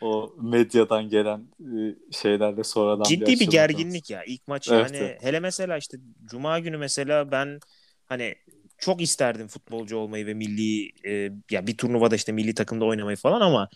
[0.00, 4.96] o medyadan gelen e, şeylerle sonradan Ciddi bir açılma gerginlik ya ilk maç Evet, yani
[4.96, 5.22] evet.
[5.22, 7.58] hele mesela işte cuma günü mesela ben
[8.06, 8.34] hani
[8.78, 13.40] çok isterdim futbolcu olmayı ve milli e, ya bir turnuvada işte milli takımda oynamayı falan
[13.40, 13.68] ama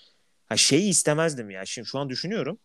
[0.46, 1.64] ha şeyi istemezdim ya.
[1.66, 2.58] Şimdi şu an düşünüyorum.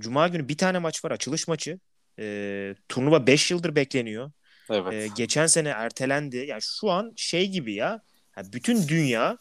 [0.00, 1.80] Cuma günü bir tane maç var açılış maçı.
[2.18, 4.30] E, turnuva 5 yıldır bekleniyor.
[4.70, 4.92] Evet.
[4.92, 6.36] E, geçen sene ertelendi.
[6.36, 8.02] Yani şu an şey gibi ya.
[8.32, 9.38] ha, bütün dünya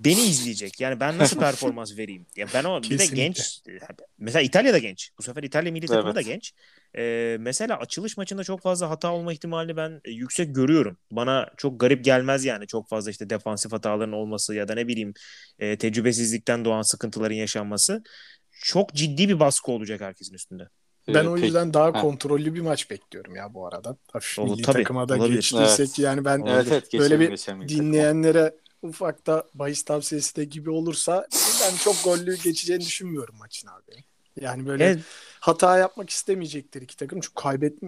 [0.00, 0.80] beni izleyecek.
[0.80, 2.26] Yani ben nasıl performans vereyim?
[2.36, 3.60] Ya ben o bir de genç.
[4.18, 5.10] Mesela İtalya da genç.
[5.18, 6.16] Bu sefer İtalya milli takımı Evet.
[6.16, 6.52] da genç.
[6.98, 10.98] E, mesela açılış maçında çok fazla hata olma ihtimalini ben e, yüksek görüyorum.
[11.10, 15.14] Bana çok garip gelmez yani çok fazla işte defansif hataların olması ya da ne bileyim
[15.58, 18.02] e, tecrübesizlikten doğan sıkıntıların yaşanması.
[18.52, 20.68] Çok ciddi bir baskı olacak herkesin üstünde.
[21.08, 22.00] Ben Ee, o peki- yüzden daha Heh.
[22.00, 23.96] kontrollü bir maç bekliyorum ya bu arada.
[24.12, 25.34] Hafif Olur, milli tabii, takıma da olabilir.
[25.34, 25.98] geçtiysek Evet.
[25.98, 28.54] yani ben Evet evet geçelim, böyle bir dinleyenlere
[28.84, 31.26] ufak da bahis tavsiyesi de gibi olursa
[31.62, 34.04] ben çok gollü geçeceğini düşünmüyorum maçın abi.
[34.40, 35.04] Yani böyle Evet,
[35.40, 37.20] hata yapmak istemeyecektir iki takım.
[37.20, 37.78] Çünkü kaybet,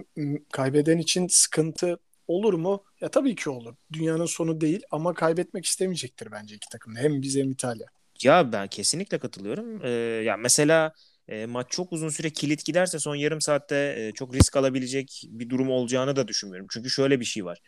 [0.53, 2.83] kaybeden için sıkıntı olur mu?
[3.01, 3.75] Ya tabii ki olur.
[3.93, 6.95] Dünyanın sonu değil ama kaybetmek istemeyecektir bence iki takım.
[6.95, 7.87] Hem biz hem İtalya.
[8.23, 9.85] Ya ben kesinlikle katılıyorum.
[9.85, 9.89] Ee,
[10.25, 10.93] ya mesela
[11.27, 15.49] e, maç çok uzun süre kilit giderse son yarım saatte e, çok risk alabilecek bir
[15.49, 16.67] durum olacağını da düşünmüyorum.
[16.71, 17.59] Çünkü şöyle bir şey var.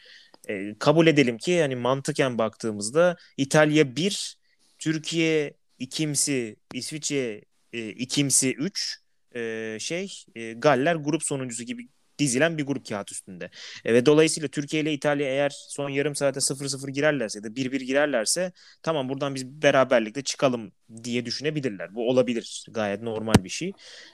[0.49, 4.37] E, kabul edelim ki hani mantıken baktığımızda İtalya 1,
[4.79, 7.41] Türkiye ikimsi, İsviçre
[7.73, 8.99] e, ikimsi 3,
[9.35, 11.87] e, şey e, Galler grup sonuncusu gibi
[12.19, 13.49] dizilen bir grup kağıt üstünde.
[13.85, 17.83] E, ve dolayısıyla Türkiye ile İtalya eğer son yarım saate 0-0 girerlerse ya da 1-1
[17.83, 18.51] girerlerse
[18.83, 20.71] tamam buradan biz beraberlikle çıkalım
[21.03, 21.95] diye düşünebilirler.
[21.95, 22.65] Bu olabilir.
[22.71, 23.71] Gayet normal bir şey.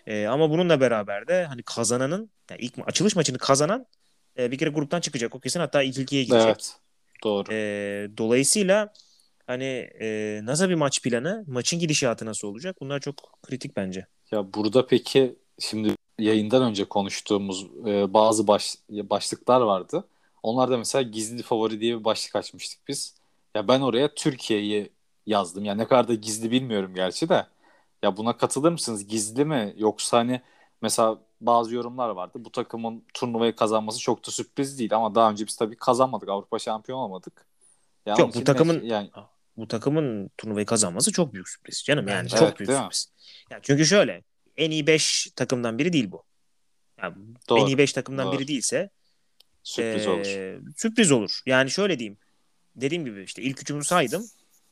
[0.07, 3.85] E, ama bununla beraber de hani kazananın yani ilk açılış maçını kazanan
[4.39, 5.35] e, bir kere gruptan çıkacak.
[5.35, 6.45] O kesin hatta ilk ikiye girecek.
[6.47, 6.75] Evet.
[7.23, 7.53] Doğru.
[7.53, 7.57] E,
[8.17, 8.93] dolayısıyla
[9.47, 12.75] hani e, nasıl bir maç planı, maçın gidişatı nasıl olacak?
[12.81, 14.05] Bunlar çok kritik bence.
[14.31, 20.03] Ya burada peki şimdi yayından önce konuştuğumuz e, bazı baş, başlıklar vardı.
[20.43, 23.15] Onlarda mesela gizli favori diye bir başlık açmıştık biz.
[23.55, 24.89] Ya ben oraya Türkiye'yi
[25.25, 25.65] yazdım.
[25.65, 27.47] Ya ne kadar da gizli bilmiyorum gerçi de.
[28.03, 29.07] Ya buna katılır mısınız?
[29.07, 29.73] Gizli mi?
[29.77, 30.41] Yoksa hani
[30.81, 32.33] mesela bazı yorumlar vardı.
[32.45, 36.29] Bu takımın turnuvayı kazanması çok da sürpriz değil ama daha önce biz tabii kazanmadık.
[36.29, 37.45] Avrupa şampiyon olmadık.
[38.05, 39.09] Yani Yok bu takımın yani
[39.57, 43.11] bu takımın turnuvayı kazanması çok büyük sürpriz canım yani evet, çok büyük sürpriz.
[43.49, 44.23] Yani çünkü şöyle
[44.57, 46.23] en iyi 5 takımdan biri değil bu.
[47.01, 47.15] Yani
[47.49, 47.59] Doğru.
[47.59, 48.37] en iyi 5 takımdan Doğru.
[48.39, 48.89] biri değilse
[49.63, 50.25] sürpriz e, olur.
[50.77, 51.39] Sürpriz olur.
[51.45, 52.17] Yani şöyle diyeyim.
[52.75, 54.25] Dediğim gibi işte ilk üçümü saydım.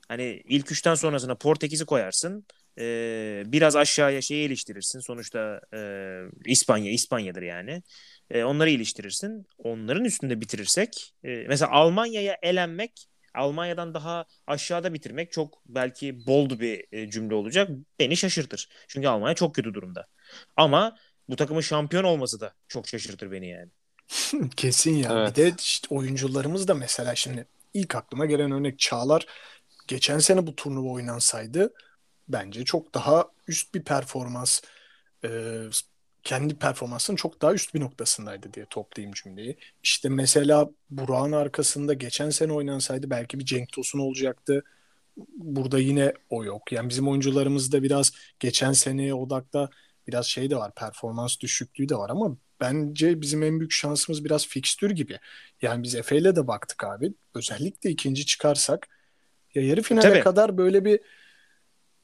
[0.08, 2.46] Hani ilk üçten sonrasına Portekiz'i koyarsın.
[2.80, 5.00] E, biraz aşağıya şeyi iliştirirsin.
[5.00, 5.80] Sonuçta e,
[6.46, 7.84] İspanya, İspanya'dır yani.
[8.32, 9.48] E, onları iliştirirsin.
[9.58, 11.14] Onların üstünde bitirirsek.
[11.24, 17.70] E, mesela Almanya'ya elenmek Almanya'dan daha aşağıda bitirmek çok belki bold bir e, cümle olacak.
[18.00, 18.70] Beni şaşırtır.
[18.88, 20.08] Çünkü Almanya çok kötü durumda.
[20.56, 20.96] Ama
[21.30, 23.70] bu takımın şampiyon olması da çok şaşırtır beni yani.
[24.56, 25.10] Kesin ya.
[25.14, 25.30] Evet.
[25.30, 29.26] Bir de işte oyuncularımız da mesela şimdi ilk aklıma gelen örnek Çağlar
[29.88, 31.74] geçen sene bu turnuva oynansaydı
[32.28, 34.62] bence çok daha üst bir performans
[35.24, 35.30] e,
[36.24, 39.58] kendi performansının çok daha üst bir noktasındaydı diye toplayayım cümleyi.
[39.84, 44.64] İşte mesela Burak'ın arkasında geçen sene oynansaydı belki bir Cenk Tosun olacaktı.
[45.38, 46.72] Burada yine o yok.
[46.72, 49.70] Yani bizim oyuncularımızda biraz geçen seneye odakta
[50.08, 50.76] biraz şey de var.
[50.76, 55.20] Performans düşüklüğü de var ama bence bizim en büyük şansımız biraz fikstür gibi.
[55.62, 57.14] Yani biz Efe ile de baktık abi.
[57.36, 58.88] Özellikle ikinci çıkarsak
[59.56, 60.20] ya yarı finale Tabii.
[60.20, 61.00] kadar böyle bir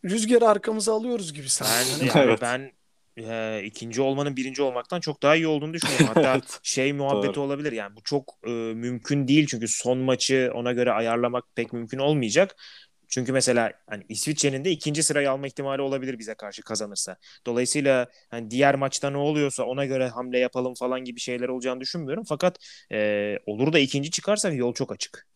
[0.05, 2.01] rüzgarı arkamıza alıyoruz gibi sanki.
[2.01, 2.41] Ben, yani evet.
[2.41, 2.71] ben
[3.19, 6.07] e, ikinci olmanın birinci olmaktan çok daha iyi olduğunu düşünüyorum.
[6.13, 6.59] Hatta evet.
[6.63, 7.45] şey muhabbeti Doğru.
[7.45, 11.97] olabilir yani bu çok e, mümkün değil çünkü son maçı ona göre ayarlamak pek mümkün
[11.99, 12.55] olmayacak.
[13.09, 17.17] Çünkü mesela hani İsviçre'nin de ikinci sırayı alma ihtimali olabilir bize karşı kazanırsa.
[17.45, 22.23] Dolayısıyla hani diğer maçta ne oluyorsa ona göre hamle yapalım falan gibi şeyler olacağını düşünmüyorum.
[22.29, 22.57] Fakat
[22.91, 25.27] e, olur da ikinci çıkarsak yol çok açık.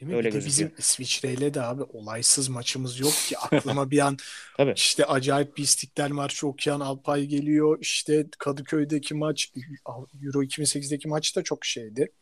[0.00, 0.16] Değil mi?
[0.16, 4.16] Öyle bir de bizim İsviçre'yle de abi olaysız maçımız yok ki aklıma bir an
[4.56, 4.72] Tabii.
[4.76, 7.78] işte acayip bir İstiklal Marşı okuyan Alpay geliyor.
[7.80, 9.52] İşte Kadıköy'deki maç
[10.22, 12.12] Euro 2008'deki maç da çok şeydi.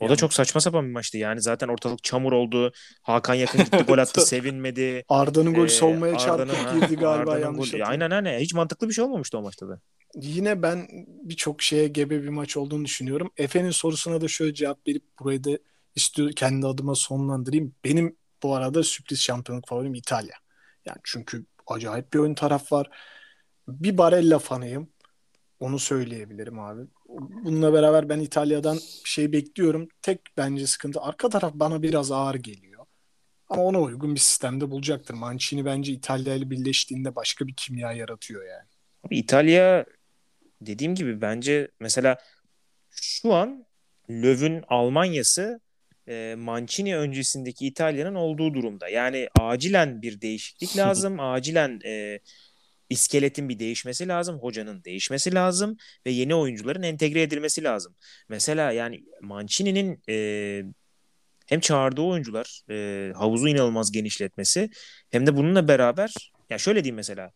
[0.00, 1.18] O yani, da çok saçma sapan bir maçtı.
[1.18, 2.72] Yani zaten ortalık çamur oldu.
[3.02, 5.04] Hakan Yakın gitti gol attı sevinmedi.
[5.08, 7.84] Arda'nın golü ee, savunmaya çarpıp girdi galiba Arda'nın yanlış golü.
[7.84, 8.40] Aynen aynen.
[8.40, 9.80] Hiç mantıklı bir şey olmamıştı o maçta da.
[10.14, 10.88] Yine ben
[11.22, 13.30] birçok şeye gebe bir maç olduğunu düşünüyorum.
[13.36, 15.58] Efe'nin sorusuna da şöyle cevap verip burayı da
[15.94, 17.74] istiyor kendi adıma sonlandırayım.
[17.84, 20.34] Benim bu arada sürpriz şampiyonluk favorim İtalya.
[20.84, 22.90] Yani çünkü acayip bir ön taraf var.
[23.68, 24.88] Bir Barella fanıyım.
[25.60, 26.82] Onu söyleyebilirim abi.
[27.08, 29.88] Bununla beraber ben İtalya'dan şey bekliyorum.
[30.02, 32.86] Tek bence sıkıntı arka taraf bana biraz ağır geliyor.
[33.48, 35.14] Ama ona uygun bir sistemde bulacaktır.
[35.14, 38.68] Mancini bence İtalya ile birleştiğinde başka bir kimya yaratıyor yani.
[39.06, 39.84] Abi İtalya
[40.60, 42.18] dediğim gibi bence mesela
[42.90, 43.66] şu an
[44.10, 45.60] Löw'ün Almanya'sı
[46.08, 48.88] e, Mancini öncesindeki İtalya'nın olduğu durumda.
[48.88, 51.20] Yani acilen bir değişiklik lazım.
[51.20, 52.20] acilen e,
[52.90, 54.38] iskeletin bir değişmesi lazım.
[54.38, 55.76] Hocanın değişmesi lazım.
[56.06, 57.94] Ve yeni oyuncuların entegre edilmesi lazım.
[58.28, 60.62] Mesela yani Mancini'nin e,
[61.46, 64.70] hem çağırdığı oyuncular e, havuzu inanılmaz genişletmesi
[65.10, 67.32] hem de bununla beraber ya şöyle diyeyim mesela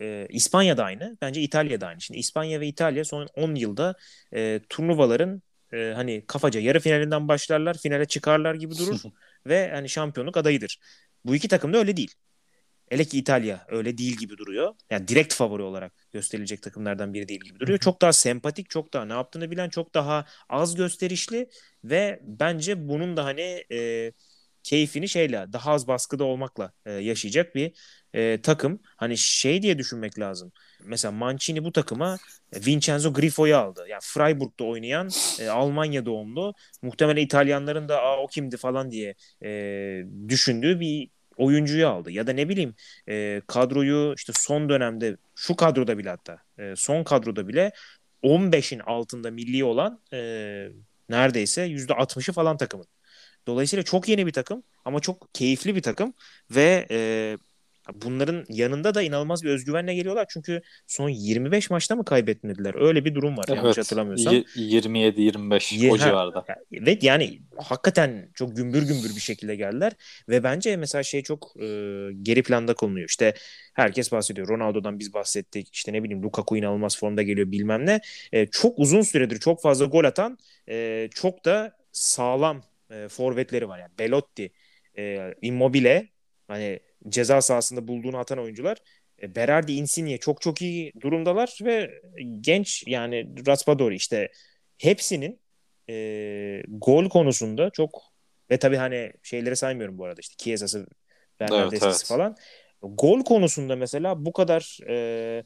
[0.00, 1.16] e, İspanya'da aynı.
[1.22, 2.00] Bence İtalya'da aynı.
[2.00, 3.94] Şimdi İspanya ve İtalya son 10 yılda
[4.34, 9.00] e, turnuvaların e, hani kafaca yarı finalinden başlarlar, finale çıkarlar gibi durur
[9.46, 10.78] ve hani şampiyonluk adayıdır.
[11.24, 12.14] Bu iki takım da öyle değil.
[12.88, 14.74] Hele ki İtalya öyle değil gibi duruyor.
[14.90, 17.78] Yani direkt favori olarak gösterilecek takımlardan biri değil gibi duruyor.
[17.78, 21.48] Çok daha sempatik, çok daha ne yaptığını bilen, çok daha az gösterişli
[21.84, 24.12] ve bence bunun da hani e,
[24.62, 27.72] keyfini şeyle daha az baskıda olmakla e, yaşayacak bir
[28.16, 28.80] e, takım.
[28.96, 30.52] Hani şey diye düşünmek lazım.
[30.84, 32.18] Mesela Mancini bu takıma
[32.52, 33.86] e, Vincenzo Griffo'yu aldı.
[33.88, 36.54] Yani Freiburg'da oynayan e, Almanya doğumlu.
[36.82, 39.50] Muhtemelen İtalyanların da Aa, o kimdi falan diye e,
[40.28, 42.10] düşündüğü bir oyuncuyu aldı.
[42.10, 42.74] Ya da ne bileyim
[43.08, 47.72] e, kadroyu işte son dönemde şu kadroda bile hatta e, son kadroda bile
[48.22, 50.18] 15'in altında milli olan e,
[51.08, 52.86] neredeyse %60'ı falan takımın.
[53.46, 56.14] Dolayısıyla çok yeni bir takım ama çok keyifli bir takım
[56.50, 57.38] ve e,
[57.94, 60.26] bunların yanında da inanılmaz bir özgüvenle geliyorlar.
[60.28, 62.74] Çünkü son 25 maçta mı kaybetmediler?
[62.86, 63.56] Öyle bir durum var evet.
[63.56, 64.34] yanlış hatırlamıyorsam.
[64.34, 66.44] 27-25 o civarda.
[66.72, 69.92] Evet yani hakikaten çok gümbür gümbür bir şekilde geldiler.
[70.28, 71.66] Ve bence mesela şey çok e,
[72.22, 73.08] geri planda konuyor.
[73.08, 73.34] İşte
[73.74, 74.48] herkes bahsediyor.
[74.48, 75.74] Ronaldo'dan biz bahsettik.
[75.74, 78.00] İşte ne bileyim Lukaku inanılmaz formda geliyor bilmem ne.
[78.32, 83.78] E, çok uzun süredir çok fazla gol atan e, çok da sağlam e, forvetleri var.
[83.78, 84.50] Yani Belotti,
[84.98, 86.08] e, Immobile
[86.48, 88.78] hani ceza sahasında bulduğunu atan oyuncular.
[89.22, 92.00] E, Berardi, Insigne çok çok iyi durumdalar ve
[92.40, 94.30] genç yani Raspadori işte
[94.78, 95.40] hepsinin
[95.90, 98.02] e, gol konusunda çok
[98.50, 100.86] ve tabii hani şeyleri saymıyorum bu arada işte Chiesa'sı,
[101.40, 102.04] Bernardes'si evet, evet.
[102.08, 102.36] falan.
[102.82, 105.44] Gol konusunda mesela bu kadar e,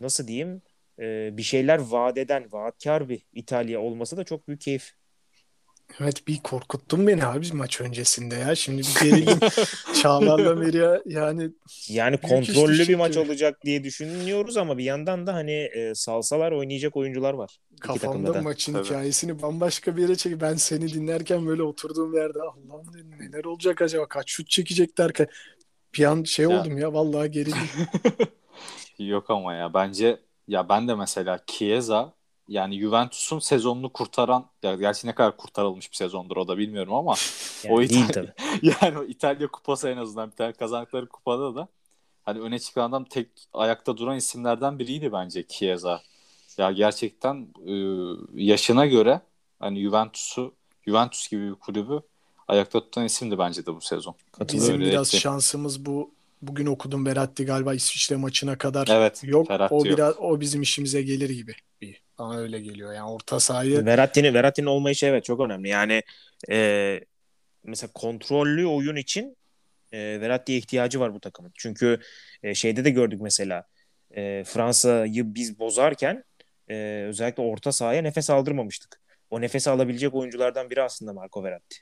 [0.00, 0.62] nasıl diyeyim
[0.98, 4.92] e, bir şeyler vaat eden, vaatkar bir İtalya olması da çok büyük keyif.
[6.00, 8.54] Evet bir korkuttun beni abi maç öncesinde ya.
[8.54, 9.48] Şimdi bir gerildim.
[10.02, 11.50] Çağlar'la Meria yani
[11.88, 16.96] Yani kontrollü bir maç olacak diye düşünüyoruz ama bir yandan da hani e, salsalar oynayacak
[16.96, 17.58] oyuncular var.
[17.80, 18.84] Kafamda maçın Tabii.
[18.84, 20.40] hikayesini bambaşka bir yere çek.
[20.40, 25.26] Ben seni dinlerken böyle oturduğum yerde Allah'ım dedim neler olacak acaba kaç şut çekecek derken
[25.94, 26.60] bir an şey ya.
[26.60, 27.58] oldum ya vallahi gerildim.
[28.98, 32.14] Yok ama ya bence ya ben de mesela Chiesa
[32.48, 37.14] yani Juventus'un sezonunu kurtaran ya gerçi ne kadar kurtarılmış bir sezondur o da bilmiyorum ama
[37.64, 41.68] yani o İtalya, yani o İtalya kupası en azından bir tane kazandıkları kupada da
[42.22, 46.02] hani öne çıkan adam tek ayakta duran isimlerden biriydi bence Chiesa.
[46.58, 47.74] Ya gerçekten e,
[48.34, 49.20] yaşına göre
[49.58, 50.54] hani Juventus'u
[50.86, 52.00] Juventus gibi bir kulübü
[52.48, 54.14] ayakta tutan isimdi bence de bu sezon.
[54.52, 55.20] Bizim Öyle biraz etti.
[55.20, 56.10] şansımız bu
[56.42, 59.48] bugün okudum Beratti galiba İsviçre maçına kadar evet, yok.
[59.48, 61.54] Ferhat o biraz o bizim işimize gelir gibi.
[61.80, 62.01] Bir.
[62.18, 62.92] Bana öyle geliyor.
[62.92, 65.68] Yani orta sahayı Verratti'nin Verratti'nin olmayışı evet çok önemli.
[65.68, 66.02] Yani
[66.50, 67.00] e,
[67.64, 69.36] mesela kontrollü oyun için
[69.92, 71.52] e, Verratti'ye ihtiyacı var bu takımın.
[71.54, 72.00] Çünkü
[72.42, 73.64] e, şeyde de gördük mesela
[74.16, 76.24] e, Fransa'yı biz bozarken
[76.70, 79.00] e, özellikle orta sahaya nefes aldırmamıştık.
[79.30, 81.76] O nefesi alabilecek oyunculardan biri aslında Marco Verratti.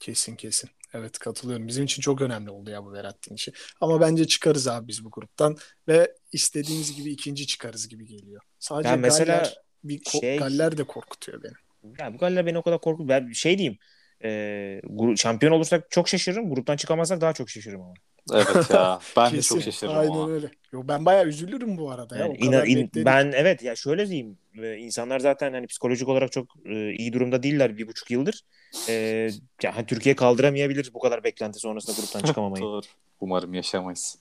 [0.00, 0.70] Kesin kesin.
[0.94, 1.68] Evet katılıyorum.
[1.68, 3.52] Bizim için çok önemli oldu ya bu Verratti'nin işi.
[3.80, 5.56] Ama bence çıkarız abi biz bu gruptan
[5.88, 8.42] ve istediğimiz gibi ikinci çıkarız gibi geliyor.
[8.58, 11.52] Sadece yani mesela Galler, bir şey, Galler de korkutuyor beni.
[11.98, 13.08] Ya bu Galler beni o kadar korkutuyor.
[13.08, 13.78] Ben şey diyeyim.
[14.24, 14.80] E,
[15.16, 16.54] şampiyon olursak çok şaşırırım.
[16.54, 17.94] Gruptan çıkamazsak daha çok şaşırırım ama.
[18.32, 18.98] Evet ya.
[19.16, 20.30] Ben de çok şaşırırım Aynen ama.
[20.30, 20.50] öyle.
[20.72, 22.18] Yo, ben bayağı üzülürüm bu arada.
[22.18, 22.64] Yani ya.
[22.64, 24.38] in, in, ben evet ya şöyle diyeyim.
[24.78, 28.42] insanlar zaten hani psikolojik olarak çok e, iyi durumda değiller bir buçuk yıldır.
[28.88, 28.94] E,
[29.62, 32.62] yani hani Türkiye kaldıramayabilir bu kadar beklenti sonrasında gruptan çıkamamayı.
[32.64, 32.80] Doğru.
[33.20, 34.18] Umarım yaşamayız.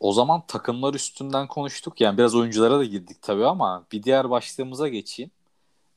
[0.00, 2.00] O zaman takımlar üstünden konuştuk.
[2.00, 5.30] Yani biraz oyunculara da girdik tabii ama bir diğer başlığımıza geçeyim.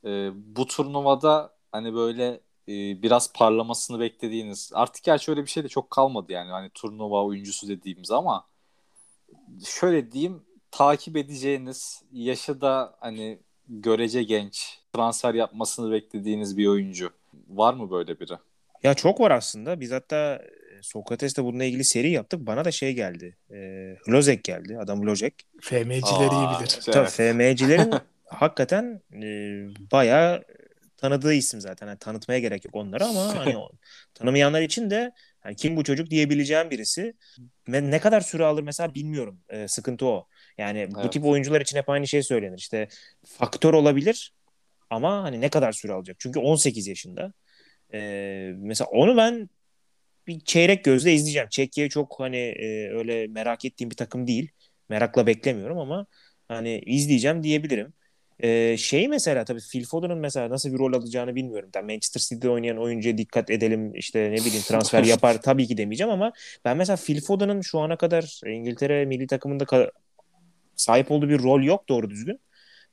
[0.06, 5.68] E, bu turnuvada hani böyle e, biraz parlamasını beklediğiniz artık gerçi öyle bir şey de
[5.68, 8.46] çok kalmadı yani hani turnuva oyuncusu dediğimiz ama
[9.66, 17.12] şöyle diyeyim takip edeceğiniz yaşı da hani görece genç transfer yapmasını beklediğiniz bir oyuncu
[17.48, 18.34] var mı böyle biri?
[18.84, 19.80] Ya çok var aslında.
[19.80, 22.40] Biz hatta e, Sokrates'te bununla ilgili seri yaptık.
[22.40, 23.38] Bana da şey geldi.
[23.52, 23.58] E,
[24.10, 24.78] Lozek geldi.
[24.80, 25.34] Adam Lozek.
[25.62, 26.80] FM'cileri iyi bilir.
[26.88, 26.90] Evet.
[26.92, 27.94] Tabii FM'cilerin
[28.26, 29.28] hakikaten e,
[29.92, 30.44] bayağı
[30.98, 31.88] tanıdığı isim zaten.
[31.88, 33.56] Yani tanıtmaya gerek yok onları ama hani
[34.14, 35.12] tanımayanlar için de
[35.46, 37.14] yani kim bu çocuk diyebileceğim birisi.
[37.68, 39.40] Ne kadar süre alır mesela bilmiyorum.
[39.50, 40.28] Ee, sıkıntı o.
[40.58, 40.96] Yani evet.
[41.04, 42.58] bu tip oyuncular için hep aynı şey söylenir.
[42.58, 42.88] İşte
[43.26, 44.34] faktör olabilir
[44.92, 46.18] ama hani ne kadar süre alacak?
[46.20, 47.34] Çünkü 18 yaşında.
[47.94, 49.50] Ee, mesela onu ben
[50.28, 51.50] bir çeyrek gözle izleyeceğim.
[51.50, 54.52] Çekya çok hani e, öyle merak ettiğim bir takım değil.
[54.90, 56.06] Merakla beklemiyorum ama
[56.48, 57.94] hani izleyeceğim diyebilirim.
[58.40, 61.70] Ee, şey mesela tabii Phil Foden'ın mesela nasıl bir rol alacağını bilmiyorum.
[61.76, 66.14] Yani Manchester City'de oynayan oyuncuya dikkat edelim işte ne bileyim transfer yapar tabii ki demeyeceğim
[66.14, 66.32] ama
[66.66, 69.92] ben mesela Phil Foden'ın şu ana kadar İngiltere milli takımında
[70.76, 72.40] sahip olduğu bir rol yok doğru düzgün.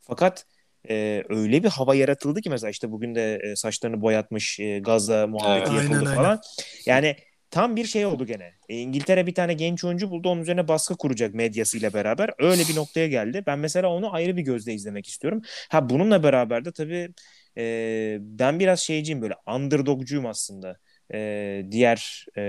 [0.00, 0.46] Fakat
[0.90, 5.26] e, öyle bir hava yaratıldı ki mesela işte bugün de e, saçlarını boyatmış e, gazla
[5.26, 5.82] muhabbeti evet.
[5.82, 6.28] yapıldı aynen, falan.
[6.28, 6.40] Aynen.
[6.86, 7.16] Yani
[7.50, 8.52] tam bir şey oldu gene.
[8.68, 10.28] E, İngiltere bir tane genç oyuncu buldu.
[10.28, 12.30] Onun üzerine baskı kuracak medyasıyla beraber.
[12.38, 13.42] Öyle bir noktaya geldi.
[13.46, 15.42] Ben mesela onu ayrı bir gözle izlemek istiyorum.
[15.70, 17.14] Ha bununla beraber de tabii
[17.56, 20.76] e, ben biraz şeyciyim böyle underdogcuyum aslında.
[21.14, 22.42] E, diğer e,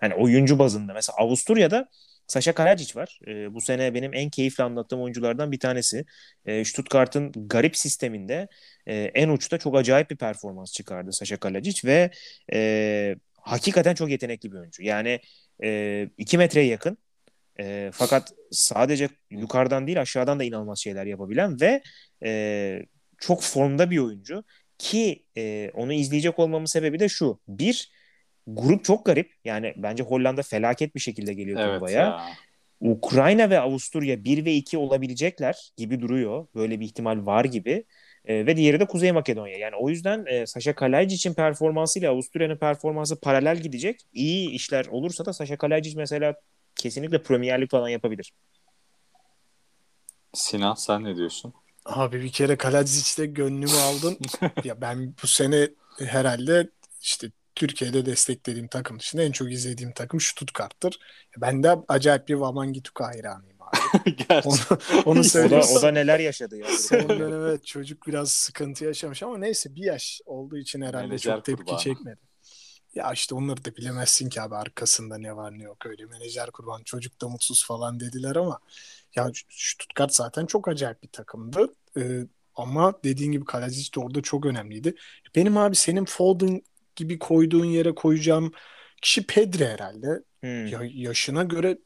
[0.00, 0.92] hani oyuncu bazında.
[0.94, 1.88] Mesela Avusturya'da
[2.26, 3.18] Sasha Kalajic var.
[3.26, 6.04] E, bu sene benim en keyifli anlattığım oyunculardan bir tanesi.
[6.46, 8.48] E, Stuttgart'ın garip sisteminde
[8.86, 12.10] e, en uçta çok acayip bir performans çıkardı Sasha Kalajic ve
[12.52, 14.82] e, hakikaten çok yetenekli bir oyuncu.
[14.82, 15.20] Yani
[16.18, 16.98] 2 e, metreye yakın
[17.60, 21.82] e, fakat sadece yukarıdan değil aşağıdan da inanılmaz şeyler yapabilen ve
[22.24, 22.82] e,
[23.18, 24.44] çok formda bir oyuncu
[24.78, 27.40] ki e, onu izleyecek olmamın sebebi de şu.
[27.48, 27.92] Bir,
[28.46, 29.32] grup çok garip.
[29.44, 31.98] Yani bence Hollanda felaket bir şekilde geliyor evet turnuvaya.
[31.98, 32.26] Ya.
[32.80, 36.46] Ukrayna ve Avusturya 1 ve 2 olabilecekler gibi duruyor.
[36.54, 37.84] Böyle bir ihtimal var gibi.
[38.24, 39.58] E, ve diğeri de Kuzey Makedonya.
[39.58, 44.00] Yani o yüzden e, Sasha Kalajdzic'in performansıyla Avusturya'nın performansı paralel gidecek.
[44.12, 46.34] İyi işler olursa da Sasha Kalajdzic mesela
[46.76, 48.32] kesinlikle Premier Lig falan yapabilir.
[50.32, 51.54] Sinan sen ne diyorsun?
[51.84, 54.18] Abi bir kere Kalajdzic'te gönlümü aldın.
[54.64, 56.68] ya ben bu sene herhalde
[57.00, 60.98] işte Türkiye'de desteklediğim takım dışında en çok izlediğim takım Stuttgart'tır.
[61.36, 63.54] Ben de acayip bir Wamangituka hayranıyım.
[64.44, 64.56] onu,
[65.04, 66.68] onu o, da, o da neler yaşadı ya.
[66.78, 71.44] Son evet çocuk biraz sıkıntı yaşamış ama neyse bir yaş olduğu için herhalde Menajer çok
[71.44, 71.80] tepki kurbanı.
[71.80, 72.20] çekmedi.
[72.94, 75.86] Ya işte onları da bilemezsin ki abi arkasında ne var ne yok.
[75.86, 78.58] Öyle menajer kurban çocuk da mutsuz falan dediler ama
[79.16, 81.74] ya Stuttgart zaten çok acayip bir takımdı.
[81.98, 82.20] Ee,
[82.54, 84.94] ama dediğin gibi Kalajic de orada çok önemliydi.
[85.34, 86.62] Benim abi senin Foden
[86.96, 88.52] gibi koyduğun yere koyacağım
[89.02, 90.22] kişi Pedri herhalde.
[90.40, 90.66] Hmm.
[90.66, 91.78] Ya, yaşına göre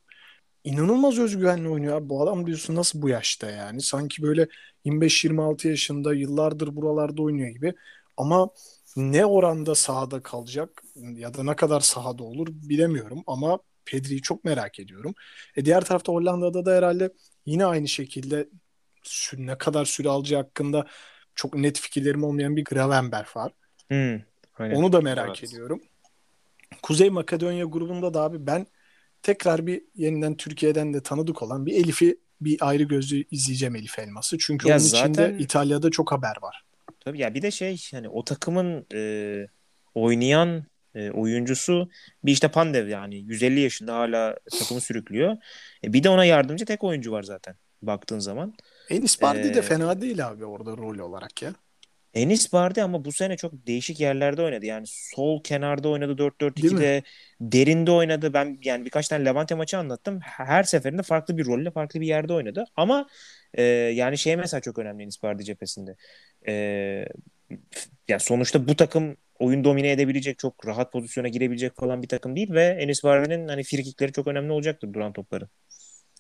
[0.64, 2.08] inanılmaz özgüvenli oynuyor abi.
[2.08, 3.82] Bu adam diyorsun nasıl bu yaşta yani?
[3.82, 4.48] Sanki böyle
[4.84, 7.74] 25-26 yaşında yıllardır buralarda oynuyor gibi.
[8.16, 8.50] Ama
[8.96, 14.80] ne oranda sahada kalacak ya da ne kadar sahada olur bilemiyorum ama Pedri'yi çok merak
[14.80, 15.14] ediyorum.
[15.56, 17.12] E diğer tarafta Hollanda'da da herhalde
[17.46, 18.48] yine aynı şekilde
[19.36, 20.86] ne kadar süre alacağı hakkında
[21.34, 23.52] çok net fikirlerim olmayan bir Gravenberg var.
[23.88, 24.20] Hmm,
[24.60, 24.74] aynen.
[24.74, 25.44] Onu da merak Evet.
[25.44, 25.80] ediyorum.
[26.82, 28.66] Kuzey Makedonya grubunda da abi ben
[29.22, 34.38] tekrar bir yeniden Türkiye'den de tanıdık olan bir Elif'i bir ayrı gözlü izleyeceğim Elif Elmas'ı.
[34.38, 36.64] Çünkü Ya onun zaten- içinde İtalya'da çok haber var.
[37.00, 39.46] Tabii ya bir de şey hani o takımın e,
[39.94, 41.90] oynayan e, oyuncusu
[42.24, 45.36] bir işte Pandev yani 150 yaşında hala takımı sürüklüyor.
[45.84, 48.54] E, bir de ona yardımcı tek oyuncu var zaten baktığın zaman.
[48.90, 51.54] Enis Bardi de Ee, fena değil abi orada rol olarak ya.
[52.18, 54.66] Enis Bardi ama bu sene çok değişik yerlerde oynadı.
[54.66, 57.02] Yani sol kenarda oynadı Değil 4-4-2'de,
[57.40, 58.32] derinde oynadı.
[58.32, 60.20] Ben yani birkaç tane Levante maçı anlattım.
[60.22, 62.64] Her seferinde farklı bir rolle, farklı bir yerde oynadı.
[62.76, 63.08] Ama
[63.54, 65.96] e, yani şey mesela çok önemli Enis Bardi cephesinde.
[66.48, 66.52] E,
[68.08, 72.50] ya sonuçta bu takım oyun domine edebilecek, çok rahat pozisyona girebilecek falan bir takım değil
[72.50, 75.48] ve Enis Bardi'nin hani frikikleri çok önemli olacaktır duran topları.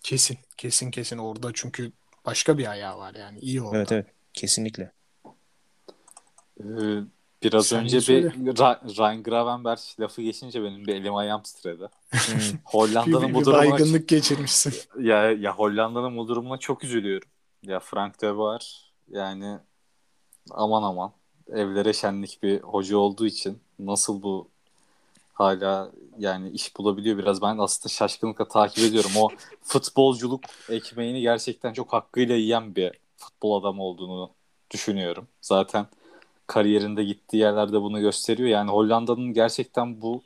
[0.02, 0.38] Kesin.
[0.56, 1.92] Kesin kesin orada çünkü
[2.26, 3.38] başka bir ayağı var yani.
[3.38, 3.78] iyi orada.
[3.78, 4.97] Evet evet kesinlikle.
[6.60, 7.02] Ee,
[7.42, 8.30] biraz Sen önce bir.
[8.32, 11.88] Ra- Ryan Gravenberch lafı geçince benim bir elim ayağım titredi.
[12.10, 12.38] Hmm.
[12.64, 14.74] Hollanda'nın bu durumuna baygınlık geçirmişsin.
[15.00, 17.28] ya ya Hollanda'nın bu durumuna çok üzülüyorum.
[17.62, 19.58] Ya Frank de Boer yani
[20.50, 21.12] aman aman
[21.52, 24.48] evlere şenlik bir hoca olduğu için nasıl bu
[25.34, 29.10] hala yani iş bulabiliyor biraz ben aslında şaşkınlıkla takip ediyorum.
[29.16, 29.28] O
[29.62, 34.30] futbolculuk ekmeğini gerçekten çok hakkıyla yiyen bir futbol adamı olduğunu
[34.70, 35.28] düşünüyorum.
[35.40, 35.86] Zaten
[36.48, 38.48] kariyerinde gittiği yerlerde bunu gösteriyor.
[38.48, 40.22] Yani Hollanda'nın gerçekten bu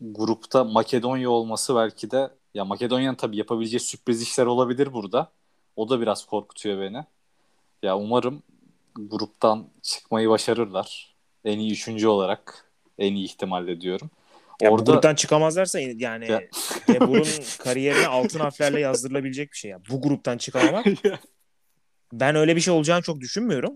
[0.00, 5.30] grupta Makedonya olması belki de ya Makedonya'nın tabii yapabileceği sürpriz işler olabilir burada.
[5.76, 7.04] O da biraz korkutuyor beni.
[7.82, 8.42] Ya umarım
[8.96, 11.14] gruptan çıkmayı başarırlar.
[11.44, 14.10] En iyi üçüncü olarak en iyi ihtimalle diyorum.
[14.62, 16.42] Ya Orada gruptan çıkamazlarsa yani Ya.
[16.88, 19.70] De Boer'un kariyerine altın harflerle yazdırılabilecek bir şey.
[19.70, 19.80] Ya.
[19.90, 20.86] Bu gruptan çıkamamak
[22.12, 23.72] ben öyle bir şey olacağını çok düşünmüyorum.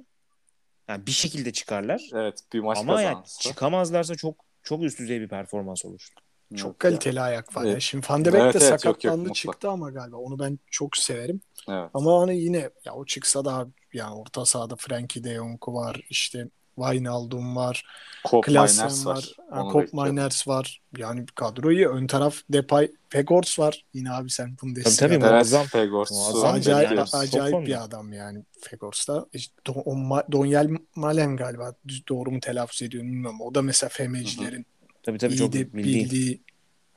[0.89, 2.11] Yani bir şekilde çıkarlar.
[2.15, 3.41] evet bir maç Ama yani kazanırsa.
[3.41, 6.09] çıkamazlarsa çok çok üst düzey bir performans olur.
[6.57, 7.71] Çok Evet, kaliteli ayak var ya.
[7.73, 7.83] Evet.
[7.83, 9.35] Şimdi Van de Beek Evet, de evet, yok, yok, sakatlandı mutlaka.
[9.35, 10.17] çıktı ama galiba.
[10.17, 11.41] Onu ben çok severim.
[11.69, 11.81] ya.
[11.81, 11.91] Evet.
[11.95, 16.01] Ama hani yine ya o çıksa da yani orta sahada Frenkie de Jong var.
[16.11, 16.49] işte
[16.79, 17.85] Wijnaldum var.
[18.25, 19.25] Kop Miners var.
[19.51, 19.73] var.
[19.73, 19.93] Kop.
[19.93, 20.81] Miners var.
[20.99, 21.89] Yani kadro iyi.
[21.89, 23.85] Ön taraf Depay, Pegors var.
[23.95, 24.97] Yine abi sen Tabii Bundesliga'da.
[25.15, 25.67] tabii Evet, muazzam.
[25.67, 26.11] Pegors.
[26.11, 26.97] Muazzam Acayip.
[27.07, 29.27] Çok acayip bir adam yani Fegors'ta.
[29.33, 31.75] İşte Do- o Ma- Donyel Malen galiba
[32.09, 33.41] doğru mu telaffuz ediyorum bilmiyorum.
[33.41, 34.67] O da mesela FM'cilerin
[35.03, 36.05] Tabii tabii iyi çok de bildiğin.
[36.05, 36.43] bildiği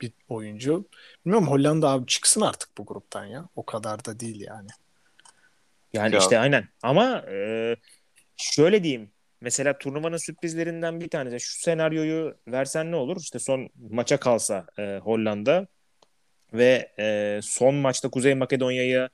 [0.00, 0.84] bir oyuncu.
[1.26, 3.48] Bilmiyorum Hollanda abi çıksın artık bu gruptan ya.
[3.56, 4.68] O kadar da değil yani.
[5.92, 6.20] Yani Ya.
[6.20, 6.68] işte aynen.
[6.82, 7.76] Ama e,
[8.36, 9.10] şöyle diyeyim.
[9.42, 11.40] Mesela turnuvanın sürprizlerinden bir tanesi.
[11.40, 13.16] Şu senaryoyu versen ne olur?
[13.20, 15.66] İşte son maça kalsa e, Hollanda
[16.52, 19.08] ve e, son maçta Kuzey Makedonya'yı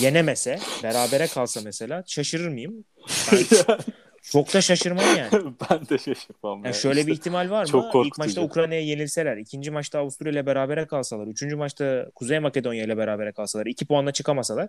[0.00, 2.84] yenemese, berabere kalsa mesela şaşırır mıyım?
[3.32, 3.38] Ben
[4.22, 5.30] çok da şaşırmam yani.
[5.70, 6.56] ben de şaşırmam.
[6.58, 6.72] Yani ya.
[6.72, 7.68] şöyle İşte bir ihtimal var mı?
[7.68, 8.22] çok İlk korkutucu.
[8.22, 13.32] maçta Ukrayna'ya yenilseler, ikinci maçta Avusturya ile berabere kalsalar, üçüncü maçta Kuzey Makedonya ile berabere
[13.32, 14.68] kalsalar, iki puanla çıkamasalar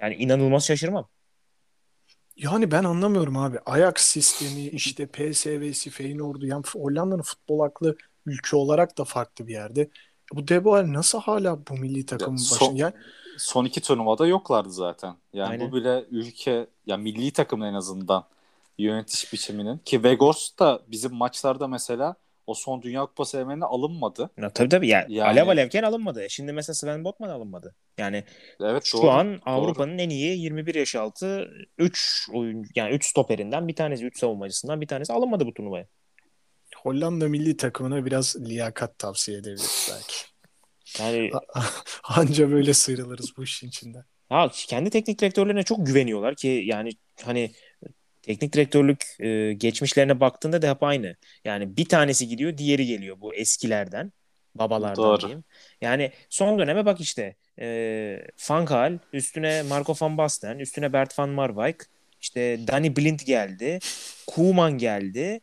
[0.00, 1.08] yani inanılmaz şaşırmam.
[2.40, 3.58] Yani ben anlamıyorum abi.
[3.66, 9.90] Ajax sistemi işte PSV'si, Feyenoord'u yani Hollanda'nın futbol aklı ülke olarak da farklı bir yerde.
[10.34, 12.58] Bu De Boer nasıl hala bu milli takımın Ya, başında?
[12.58, 12.94] son- Yani
[13.38, 15.16] son iki turnuvada yoklardı zaten.
[15.32, 15.72] Yani Aynen.
[15.72, 18.24] bu bile ülke ya milli takımın en azından
[18.78, 22.14] yönetiş biçiminin ki Vegors da bizim maçlarda mesela
[22.46, 24.30] o son Dünya Kupası elemelerine alınmadı.
[24.38, 26.26] Ya, tabii tabii yani, Yani- Alev Alevken alınmadı.
[26.30, 27.74] Şimdi mesela Sven Botman alınmadı.
[27.98, 28.24] Yani
[28.60, 29.10] Evet şu doğru.
[29.10, 34.18] an Avrupa'nın en iyi 21 yaş altı 3 oyuncu yani 3 stoperinden bir tanesi, 3
[34.18, 35.86] savunmacısından bir tanesi alınmadı bu turnuvaya.
[36.76, 40.14] Hollanda milli takımına biraz liyakat tavsiye edebiliriz belki.
[40.98, 41.30] Yani
[42.04, 44.04] Anca böyle sıyrılırız bu işin içinden.
[44.28, 46.90] ha, kendi teknik direktörlerine çok güveniyorlar ki yani
[47.24, 47.52] hani
[48.22, 51.16] teknik direktörlük e, geçmişlerine baktığında da hep aynı.
[51.44, 54.12] Yani bir tanesi gidiyor, diğeri geliyor bu eskilerden,
[54.54, 55.20] babalardan Doğru.
[55.20, 55.44] diyeyim.
[55.80, 61.28] Yani son döneme bak işte e, Van Gaal, üstüne Marco van Basten, üstüne Bert van
[61.28, 61.76] Marwijk,
[62.20, 63.78] işte Danny Blind geldi,
[64.26, 65.40] Koeman geldi.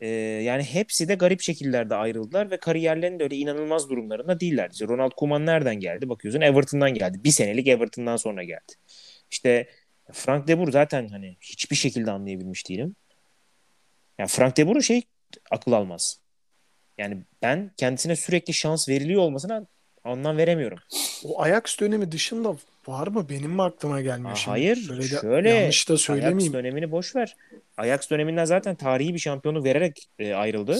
[0.00, 0.08] e,
[0.44, 4.70] yani hepsi de garip şekillerde ayrıldılar ve kariyerlerinin de öyle inanılmaz durumlarında değiller.
[4.72, 6.08] İşte Ronald Koeman nereden geldi?
[6.08, 7.24] Bakıyorsun Everton'dan geldi.
[7.24, 8.72] Bir senelik Everton'dan sonra geldi.
[9.30, 9.68] İşte
[10.12, 12.96] Frank de Boer zaten hani hiçbir şekilde anlayabilmiş değilim.
[14.18, 15.02] Yani Frank de Boer'un şey
[15.50, 16.18] akıl almaz.
[16.98, 19.66] Yani ben kendisine sürekli şans veriliyor olmasına
[20.04, 20.78] anlam veremiyorum.
[21.24, 23.28] O Ajax dönemi dışında var mı?
[23.28, 24.50] Benim mi aklıma gelmiyor Aa, şimdi?
[24.50, 24.86] hayır.
[24.88, 26.52] Böyle şöyle yanlış da Ajax söylemeyeyim.
[26.52, 27.36] dönemini boş ver.
[27.76, 30.78] Ajax döneminden zaten tarihi bir şampiyonu vererek e, ayrıldı.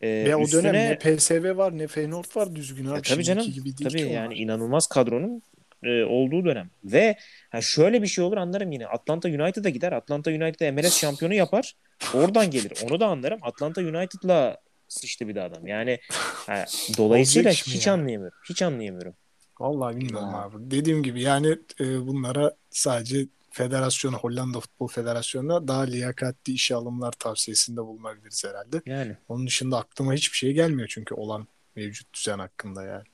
[0.00, 2.98] E, Ve o üstüne, dönem ne PSV var ne Feyenoord var düzgün abi.
[2.98, 3.46] E, tabii canım.
[3.46, 4.36] Gibi değil Tabii yani onlar.
[4.36, 5.42] inanılmaz kadronun
[5.82, 6.70] e, olduğu dönem.
[6.84, 7.16] Ve
[7.50, 8.86] ha, şöyle bir şey olur anlarım yine.
[8.86, 9.92] Atlanta United'a gider.
[9.92, 11.74] Atlanta United'ı MLS şampiyonu yapar.
[12.14, 12.72] Oradan gelir.
[12.90, 13.38] Onu da anlarım.
[13.42, 14.56] Atlanta United'la
[14.88, 15.66] sıçtı bir de adam.
[15.66, 15.98] Yani
[16.46, 16.64] ha,
[16.98, 17.92] dolayısıyla Olacak hiç ya?
[17.92, 18.38] anlayamıyorum.
[18.48, 19.14] Hiç anlayamıyorum.
[19.60, 20.42] Vallahi bilmiyorum Ha.
[20.42, 20.70] abi.
[20.70, 27.80] Dediğim gibi yani e, bunlara sadece federasyona, Hollanda Futbol Federasyonu'na daha liyakatli işe alımlar tavsiyesinde
[27.80, 28.82] bulunabiliriz herhalde.
[28.86, 31.46] Yani Onun dışında aklıma hiçbir şey gelmiyor çünkü olan
[31.76, 33.04] mevcut düzen hakkında yani.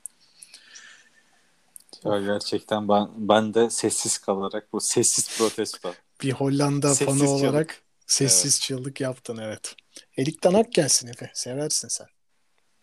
[2.05, 5.93] Ya gerçekten ben ben de sessiz kalarak bu sessiz protesto.
[6.23, 7.31] Bir Hollanda Sessiz fanı çığlık.
[7.31, 9.75] olarak sessiz çığlık yaptın evet.
[10.19, 11.31] Erik Danak gelsin Efe.
[11.35, 12.07] Seversin sen.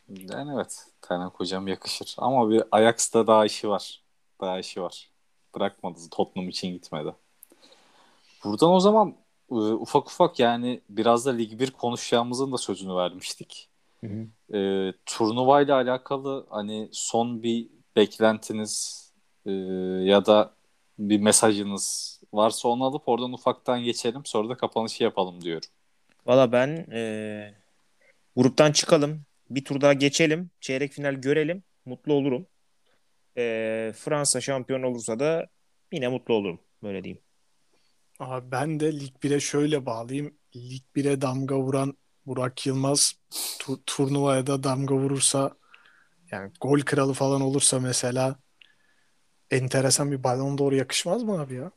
[0.09, 0.85] Yani evet.
[1.01, 2.15] Tanak hocam yakışır.
[2.17, 4.03] Ama bir Ajax'ta daha işi var.
[4.41, 5.09] Daha işi var.
[5.55, 5.99] Bırakmadı.
[6.11, 7.15] Tottenham için gitmedi.
[8.43, 9.15] Buradan o zaman
[9.51, 13.69] e, ufak ufak yani biraz da Lig 1 konuşacağımızın da sözünü vermiştik.
[14.01, 14.57] Hı hı.
[14.57, 19.08] E, turnuva ile alakalı hani son bir beklentiniz
[19.49, 20.53] e, ya da
[20.99, 24.21] bir mesajınız varsa onu alıp oradan ufaktan geçelim.
[24.25, 25.69] Sonra da kapanışı yapalım diyorum.
[26.25, 27.53] Valla ben e,
[28.35, 29.21] gruptan çıkalım.
[29.49, 30.51] Bir tur daha geçelim.
[30.61, 31.63] Çeyrek final görelim.
[31.85, 32.47] Mutlu olurum.
[33.37, 35.47] E, Fransa şampiyon olursa da
[35.91, 36.59] yine mutlu olurum.
[36.83, 37.21] Böyle diyeyim.
[38.19, 40.33] Abi ben de Lig 1'e şöyle bağlayayım.
[40.55, 43.13] Lig 1'e damga vuran Burak Yılmaz
[43.59, 45.51] tu- turnuvaya da damga vurursa
[46.31, 48.35] yani gol kralı falan olursa mesela
[49.51, 51.71] enteresan bir Ballon d'Or yakışmaz mı abi ya?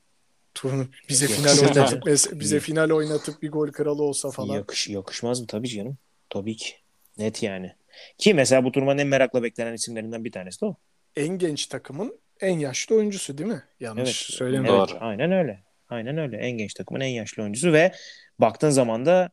[0.55, 4.55] Turnu bize final oynatıp mes- bize final oynatıp bir gol kralı olsa falan.
[4.55, 5.47] Yakış, yakışmaz mı?
[5.47, 5.99] Tabii canım.
[6.31, 6.75] Tabii ki.
[7.19, 7.73] Net yani.
[8.19, 10.77] Ki mesela bu turnuvanın en merakla beklenen isimlerinden bir tanesi de o.
[11.17, 13.63] En genç takımın en yaşlı oyuncusu değil mi?
[13.81, 14.15] Yanlış Evet.
[14.15, 14.81] söylemiyorum.
[14.81, 14.99] Evet, Doğru.
[15.01, 15.63] aynen öyle.
[15.89, 16.37] Aynen öyle.
[16.37, 17.93] En genç takımın en yaşlı oyuncusu ve
[18.39, 19.31] baktığın zaman da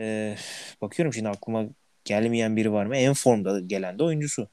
[0.00, 0.36] e,
[0.80, 1.66] bakıyorum şimdi aklıma
[2.04, 2.96] gelmeyen biri var mı?
[2.96, 4.48] En formda gelen de oyuncusu.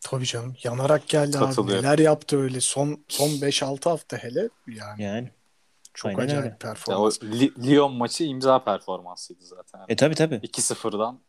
[0.00, 0.54] Tabii canım.
[0.64, 1.66] Yanarak geldi abi.
[1.66, 2.60] Neler yaptı öyle.
[2.60, 5.30] Son son 5-6 hafta hele yani Yani.
[5.94, 6.48] çok aynen acayip öyle.
[6.48, 7.22] Ya o performans.
[7.22, 9.80] Li- Lyon maçı imza performansıydı zaten.
[9.88, 10.34] E tabii tabii.
[10.34, 11.20] 2-0'dan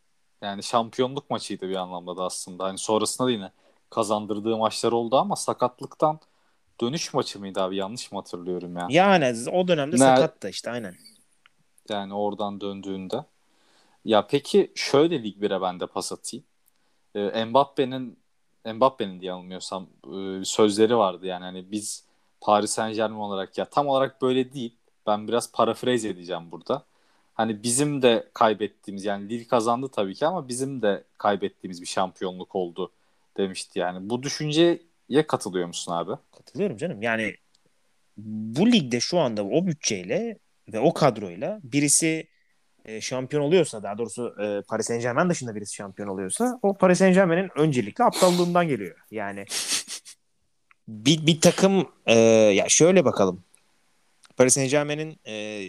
[0.42, 2.64] yani şampiyonluk maçıydı bir anlamda da aslında.
[2.64, 3.52] Hani sonrasında da yine
[3.90, 6.20] kazandırdığı maçlar oldu ama sakatlıktan
[6.82, 8.88] dönüş maçı mıydı abi yanlış mı hatırlıyorum ya?
[8.90, 10.96] Yani o dönemde Ne- sakattı işte aynen.
[11.90, 13.26] Yani oradan döndüğünde.
[14.06, 16.46] Ya peki şöyle Lig 1'e ben de pas atayım.
[17.16, 18.20] Ee, Mbappe'nin
[18.66, 22.04] Mbappe'nin diye yanılmıyorsam e, sözleri vardı yani hani biz
[22.42, 24.76] Paris Saint Germain olarak ya tam olarak böyle değil.
[25.08, 26.84] Ben biraz parafraze edeceğim burada.
[27.34, 32.56] Hani bizim de kaybettiğimiz yani Lille kazandı tabii ki ama bizim de kaybettiğimiz bir şampiyonluk
[32.56, 32.92] oldu
[33.38, 34.10] demişti yani.
[34.10, 36.12] Bu düşünceye katılıyor musun abi?
[36.38, 37.02] Katılıyorum canım.
[37.02, 37.36] Yani
[38.18, 40.38] bu ligde şu anda o bütçeyle
[40.74, 42.28] ve o kadroyla birisi
[42.86, 47.00] e, şampiyon oluyorsa daha doğrusu e, Paris Saint Germain dışında birisi şampiyon oluyorsa o Paris
[47.00, 48.98] Saint Germain'in öncelikle aptallığından geliyor.
[49.12, 49.46] Yani
[50.88, 53.44] bir, bir takım e, ya şöyle bakalım.
[54.38, 55.68] Paris Saint Germain'in e,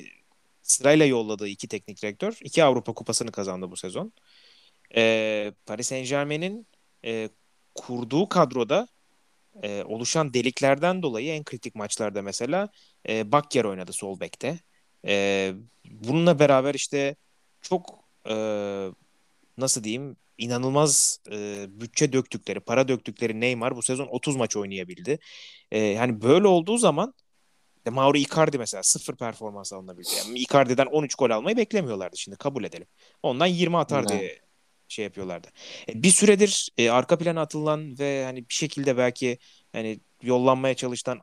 [0.62, 4.12] sırayla yolladığı iki teknik direktör iki Avrupa Kupası'nı kazandı bu sezon.
[4.96, 6.66] E, Paris Saint Germain'in
[7.04, 7.28] e,
[7.74, 8.88] kurduğu kadroda
[9.62, 12.68] e, oluşan deliklerden dolayı en kritik maçlarda mesela
[13.08, 14.58] e, Bakker oynadı sol bekte.
[15.06, 15.52] E,
[15.84, 17.16] bununla beraber işte
[17.60, 18.34] çok e,
[19.58, 25.18] nasıl diyeyim inanılmaz e, bütçe döktükleri, para döktükleri Neymar bu sezon 30 maç oynayabildi.
[25.70, 27.14] E, yani böyle olduğu zaman
[27.86, 30.08] de Mauro Icardi mesela sıfır performans alınabildi.
[30.18, 32.86] Yani Icardi'den 13 gol almayı beklemiyorlardı şimdi kabul edelim.
[33.22, 34.40] Ondan 20 atar diye
[34.88, 35.48] şey yapıyorlardı.
[35.88, 39.38] E, bir süredir e, arka plana atılan ve hani bir şekilde belki
[39.72, 41.20] hani yollanmaya çalışılan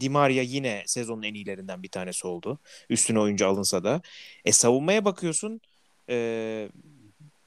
[0.00, 2.58] Di Maria yine sezonun en iyilerinden bir tanesi oldu.
[2.90, 4.02] Üstüne oyuncu alınsa da.
[4.44, 5.60] E savunmaya bakıyorsun.
[6.08, 6.68] E,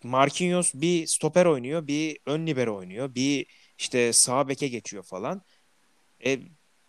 [0.03, 3.45] Marquinhos bir stoper oynuyor, bir ön libero oynuyor, bir
[3.77, 5.41] işte sağ beke geçiyor falan.
[6.25, 6.39] E,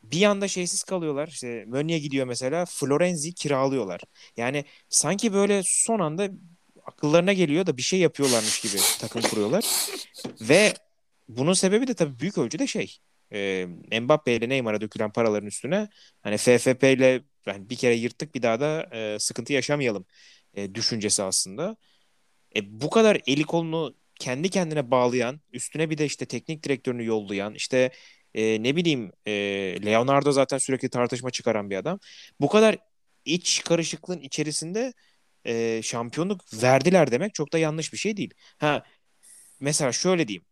[0.02, 1.28] bir yanda şeysiz kalıyorlar.
[1.28, 2.64] İşte Mönye gidiyor mesela.
[2.66, 4.00] Florenzi kiralıyorlar.
[4.36, 6.28] Yani sanki böyle son anda
[6.86, 9.64] akıllarına geliyor da bir şey yapıyorlarmış gibi takım kuruyorlar.
[10.40, 10.74] Ve
[11.28, 12.98] bunun sebebi de tabii büyük ölçüde şey.
[13.32, 13.66] E,
[14.00, 15.88] Mbappe ile Neymar'a dökülen paraların üstüne
[16.22, 20.06] hani FFP ile yani bir kere yırttık bir daha da e, sıkıntı yaşamayalım
[20.54, 21.76] e, düşüncesi aslında.
[22.56, 27.54] E, bu kadar eli kolunu kendi kendine bağlayan, üstüne bir de işte teknik direktörünü yollayan,
[27.54, 27.90] işte
[28.34, 29.32] e, ne bileyim e,
[29.86, 31.98] Leonardo zaten sürekli tartışma çıkaran bir adam.
[32.40, 32.76] Bu kadar
[33.24, 34.92] iç karışıklığın içerisinde
[35.46, 38.34] e, şampiyonluk verdiler demek çok da yanlış bir şey değil.
[38.58, 38.84] Ha
[39.60, 40.44] mesela şöyle diyeyim.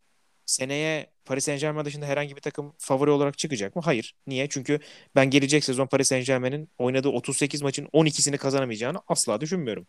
[0.53, 3.83] Seneye Paris Saint Germain dışında herhangi bir takım favori olarak çıkacak mı?
[3.85, 4.15] Hayır.
[4.27, 4.49] Niye?
[4.49, 4.79] Çünkü
[5.15, 9.87] ben gelecek sezon Paris Saint Germain'in oynadığı 38 maçın 12'sini kazanamayacağını asla düşünmüyorum.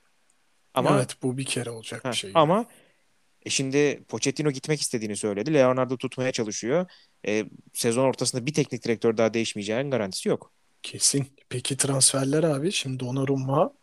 [0.73, 2.31] Ama evet bu bir kere olacak ha, bir şey.
[2.33, 2.65] Ama
[3.45, 5.53] e şimdi Pochettino gitmek istediğini söyledi.
[5.53, 6.85] Leonardo tutmaya çalışıyor.
[7.27, 10.51] E, sezon ortasında bir teknik direktör daha değişmeyeceğinin garantisi yok.
[10.83, 11.27] Kesin.
[11.49, 12.71] Peki transferler abi?
[12.71, 13.73] Şimdi Donnarumma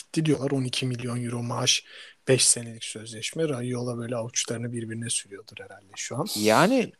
[0.00, 0.50] bitti diyorlar.
[0.50, 1.84] 12 milyon euro maaş
[2.28, 3.48] 5 senelik sözleşme.
[3.48, 6.26] Raiola böyle avuçlarını birbirine sürüyordur herhalde şu an.
[6.36, 6.92] Yani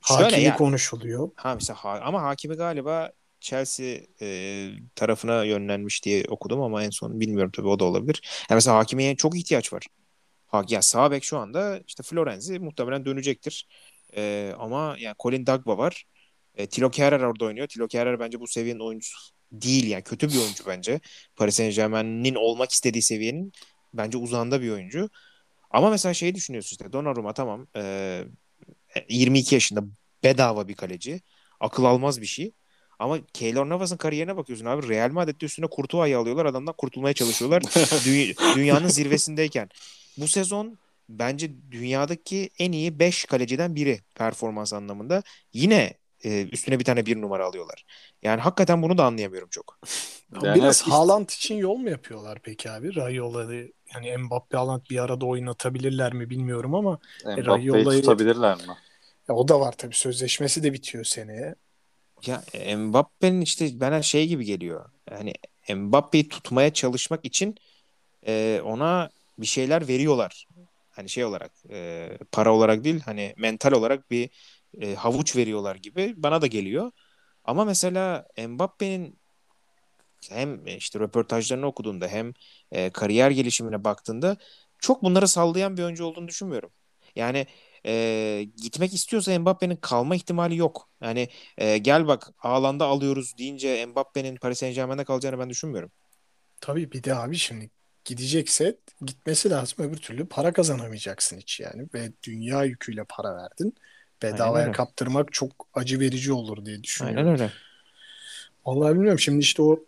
[0.00, 1.30] Hakimi ya, konuşuluyor.
[1.36, 7.20] Ha mesela ha, ama Hakimi galiba Chelsea e, tarafına yönlenmiş diye okudum ama en son
[7.20, 8.20] bilmiyorum tabii o da olabilir.
[8.50, 9.86] Yani mesela Hakimi'ye çok ihtiyaç var.
[10.46, 13.68] Ha, ya sağ bek şu anda işte Florenzi muhtemelen dönecektir.
[14.16, 16.04] E, ama yani Colin Dagba var.
[16.54, 17.66] E, Tilo Kehrer orada oynuyor.
[17.66, 21.00] Tilo Kehrer bence bu seviyenin oyuncusu değil yani kötü bir oyuncu bence.
[21.36, 23.52] Paris Saint Germain'in olmak istediği seviyenin
[23.94, 25.10] bence uzağında bir oyuncu.
[25.70, 28.24] Ama mesela şeyi düşünüyorsun işte Donnarumma tamam e,
[29.08, 29.84] 22 yaşında
[30.24, 31.20] bedava bir kaleci.
[31.60, 32.52] Akıl almaz bir şey.
[32.98, 34.88] Ama Keylor Navas'ın kariyerine bakıyorsun abi.
[34.88, 36.46] Real Madrid'de üstüne Kurtuva'yı alıyorlar.
[36.46, 37.62] Adamdan kurtulmaya çalışıyorlar.
[38.06, 39.68] Dü- dünyanın zirvesindeyken.
[40.16, 40.78] Bu sezon
[41.08, 45.22] bence dünyadaki en iyi 5 kaleciden biri performans anlamında.
[45.52, 45.94] Yine
[46.24, 47.84] e, üstüne bir tane bir numara alıyorlar.
[48.22, 49.78] Yani hakikaten bunu da anlayamıyorum çok.
[50.42, 50.90] Yani Biraz işte...
[50.90, 52.96] Haaland için yol mu yapıyorlar peki abi?
[52.96, 58.00] Rayola'yı yani Mbappe Haaland bir arada oynatabilirler mi bilmiyorum ama Mbappe'yi Rayola'yı...
[58.00, 58.62] tutabilirler mi?
[59.28, 61.54] Ya o da var tabii sözleşmesi de bitiyor seneye.
[62.26, 62.42] Ya
[62.76, 64.84] Mbappe'nin işte bana şey gibi geliyor.
[65.10, 65.34] Yani
[65.74, 67.54] Mbappe'yi tutmaya çalışmak için
[68.26, 70.46] e, ona bir şeyler veriyorlar.
[70.90, 74.30] Hani şey olarak e, para olarak değil hani mental olarak bir
[74.80, 76.90] e, havuç veriyorlar gibi bana da geliyor.
[77.44, 79.18] Ama mesela Mbappe'nin
[80.30, 82.32] hem işte röportajlarını okuduğunda hem
[82.72, 84.36] e, kariyer gelişimine baktığında
[84.78, 86.70] çok bunları sallayan bir oyuncu olduğunu düşünmüyorum.
[87.16, 87.46] Yani
[87.86, 90.88] e, gitmek istiyorsa Mbappe'nin kalma ihtimali yok.
[91.00, 95.90] Yani e, gel bak alanda alıyoruz deyince Mbappe'nin Paris Saint Germain'de kalacağını ben düşünmüyorum.
[96.60, 97.70] Tabii bir de abi şimdi
[98.04, 99.84] gidecekse gitmesi lazım.
[99.84, 101.88] Öbür türlü para kazanamayacaksın hiç yani.
[101.94, 103.74] Ve dünya yüküyle para verdin.
[104.22, 107.18] Bedavaya kaptırmak çok acı verici olur diye düşünüyorum.
[107.18, 107.52] Aynen öyle.
[108.66, 109.18] Vallahi bilmiyorum.
[109.18, 109.84] Şimdi işte o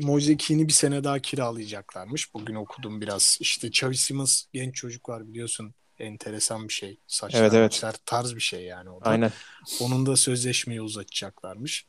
[0.00, 2.34] Moise Keane'i bir sene daha kiralayacaklarmış.
[2.34, 3.38] Bugün okudum biraz.
[3.40, 5.74] İşte Xavi Simons genç çocuk var biliyorsun.
[5.98, 6.98] Enteresan bir şey.
[7.06, 7.74] Saçlar, evet, evet.
[7.74, 9.04] Saçlar, tarz bir şey yani o da.
[9.04, 9.32] Aynen.
[9.80, 11.86] Onun da sözleşmeyi uzatacaklarmış.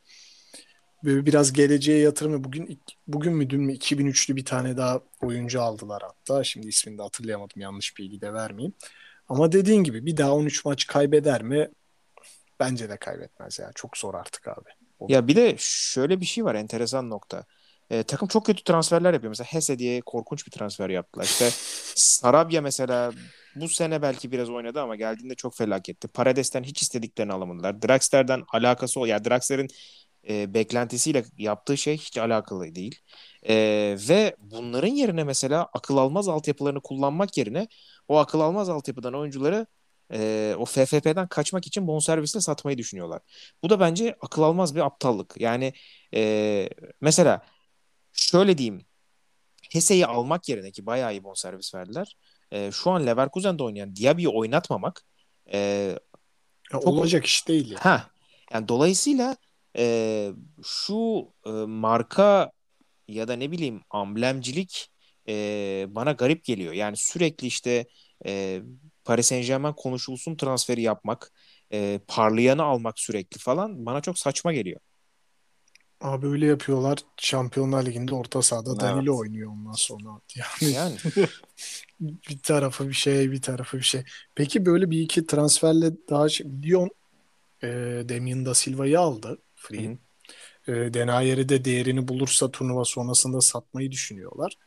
[1.03, 6.01] Böyle biraz geleceğe yatırımı bugün bugün mü dün mü 2003'lü bir tane daha oyuncu aldılar
[6.01, 6.43] hatta.
[6.43, 8.73] Şimdi ismini de hatırlayamadım yanlış bilgi de vermeyeyim.
[9.27, 11.69] Ama dediğin gibi bir daha 13 maç kaybeder mi?
[12.59, 13.71] Bence de kaybetmez ya.
[13.75, 14.69] Çok zor artık abi.
[14.99, 15.07] O...
[15.09, 17.45] Ya bir de şöyle bir şey var enteresan nokta.
[17.89, 19.29] E, takım çok kötü transferler yapıyor.
[19.29, 21.25] Mesela Hesse diye korkunç bir transfer yaptılar.
[21.25, 21.49] İşte
[21.95, 23.11] Sarabia mesela
[23.55, 26.07] bu sene belki biraz oynadı ama geldiğinde çok felaketti.
[26.07, 27.81] Parades'ten hiç istediklerini alamadılar.
[27.81, 29.05] Draxler'den alakası o.
[29.05, 29.67] Ya yani Draxler'in
[30.29, 33.01] e, beklentisiyle yaptığı şey hiç alakalı değil.
[33.49, 33.55] E,
[34.09, 37.67] ve bunların yerine mesela akıl almaz altyapılarını kullanmak yerine
[38.07, 39.67] o akıl almaz altyapıdan oyuncuları
[40.13, 43.21] e, o FFP'den kaçmak için bonservisle satmayı düşünüyorlar.
[43.63, 45.33] Bu da bence akıl almaz bir aptallık.
[45.37, 45.73] Yani
[46.13, 46.69] e,
[47.01, 47.41] mesela
[48.13, 48.85] şöyle diyeyim
[49.71, 52.17] Hese'yi almak yerine ki bayağı iyi bonservis verdiler.
[52.51, 55.03] E, şu an Leverkusen'de oynayan Diaby'i oynatmamak
[55.53, 55.99] e, ya
[56.71, 57.71] çok olacak iş değil.
[57.71, 57.79] Yani.
[57.79, 58.09] Ha,
[58.53, 59.37] yani dolayısıyla
[59.77, 60.31] e,
[60.63, 62.51] şu e, marka
[63.07, 64.91] ya da ne bileyim amblemcilik
[65.27, 66.73] e, bana garip geliyor.
[66.73, 67.85] Yani sürekli işte
[68.25, 68.61] e,
[69.05, 71.31] Paris Saint Germain konuşulsun transferi yapmak,
[71.73, 74.79] e, parlayanı almak sürekli falan bana çok saçma geliyor.
[76.01, 76.99] Abi öyle yapıyorlar.
[77.17, 78.81] Şampiyonlar Ligi'nde orta sahada evet.
[78.81, 80.21] Danilo oynuyor ondan sonra.
[80.61, 80.97] Yani, yani.
[81.99, 84.03] bir tarafı bir şey, bir tarafı bir şey.
[84.35, 86.89] Peki böyle bir iki transferle daha şey, Lyon
[87.63, 87.67] e,
[88.09, 89.41] Damien da Silva'yı aldı.
[89.55, 89.97] Free.
[90.67, 94.57] E, Denayer'i de değerini bulursa turnuva sonrasında satmayı düşünüyorlar.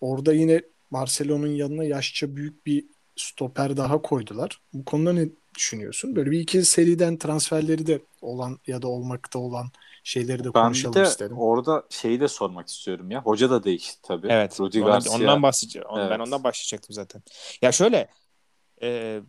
[0.00, 2.84] Orada yine Barcelona'nın yanına yaşça büyük bir
[3.16, 4.60] stoper daha koydular.
[4.72, 6.16] Bu konuda ne düşünüyorsun?
[6.16, 9.66] Böyle bir iki seriden transferleri de olan ya da olmakta olan
[10.04, 11.38] şeyleri de konuşalım ben de istedim.
[11.38, 13.22] orada şeyi de sormak istiyorum ya.
[13.22, 14.26] Hoca da değişti tabii.
[14.30, 14.60] Evet.
[14.60, 15.12] Rudi Garcia.
[15.12, 15.88] Ondan bahsedeceğim.
[15.98, 16.10] Evet.
[16.10, 17.22] Ben ondan başlayacaktım zaten.
[17.62, 18.08] Ya şöyle
[18.82, 19.20] e,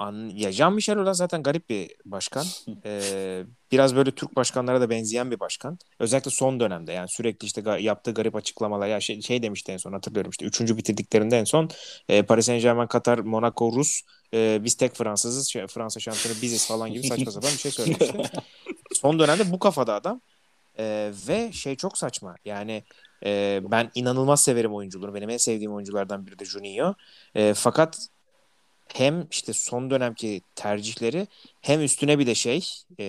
[0.00, 2.46] an, ya Jean-Michel Aulas zaten garip bir başkan.
[2.84, 5.78] Ee, biraz böyle Türk başkanlara da benzeyen bir başkan.
[5.98, 8.88] Özellikle son dönemde yani sürekli işte ga- yaptığı garip açıklamalar.
[8.88, 11.68] Ya şey, şey demişti en son hatırlıyorum işte üçüncü bitirdiklerinde en son
[12.08, 14.00] e, Paris Saint Germain, Katar, Monaco, Rus
[14.34, 15.48] e, biz tek Fransızız.
[15.48, 18.22] Şey, Fransa şampiyonu biziz falan gibi saçma sapan bir şey söylemişti.
[18.92, 20.20] son dönemde bu kafada adam.
[20.78, 22.36] E, ve şey çok saçma.
[22.44, 22.84] Yani
[23.24, 25.14] e, ben inanılmaz severim oyunculuğunu.
[25.14, 26.94] Benim en sevdiğim oyunculardan biri de Juninho.
[27.34, 27.98] E, fakat
[28.94, 31.26] hem işte son dönemki tercihleri
[31.60, 32.68] hem üstüne bir de şey
[33.00, 33.04] e,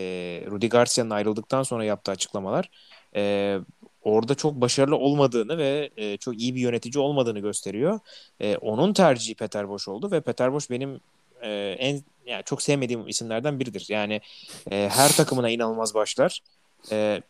[0.51, 2.69] Rudi Garcia'nın ayrıldıktan sonra yaptığı açıklamalar
[3.15, 3.57] e,
[4.03, 7.99] orada çok başarılı olmadığını ve e, çok iyi bir yönetici olmadığını gösteriyor.
[8.39, 10.99] E, onun tercihi Peter Boş oldu ve Peter Boş benim
[11.41, 13.86] e, en yani çok sevmediğim isimlerden biridir.
[13.89, 14.21] Yani
[14.71, 16.39] e, her takımına inanılmaz başlar.
[16.91, 17.21] E,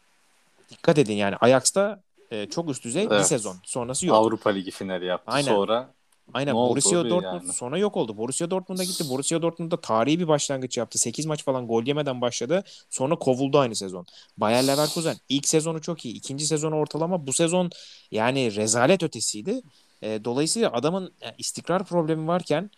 [0.70, 3.28] dikkat edin yani Ajax'ta e, çok üst düzey bir Evet.
[3.28, 3.56] sezon.
[3.64, 4.16] Sonrası yok.
[4.16, 5.32] Avrupa Ligi finali yaptı.
[5.32, 5.48] Aynen.
[5.48, 5.90] Sonra
[6.34, 7.54] Aynen Ne Borussia Dortmund yani?
[7.54, 8.18] sonra yok oldu.
[8.18, 9.10] Borussia Dortmund'a gitti.
[9.10, 11.00] Borussia Dortmund'da tarihi bir başlangıç yaptı.
[11.00, 12.64] 8 maç falan gol yemeden başladı.
[12.90, 14.06] Sonra kovuldu aynı sezon.
[14.38, 16.16] Bayer Leverkusen ilk sezonu çok iyi.
[16.16, 17.28] ikinci sezonu ortalama.
[17.28, 17.70] Bu sezon
[18.12, 19.62] yani rezalet ötesiydi.
[20.02, 22.72] E, dolayısıyla adamın yani istikrar problemi varken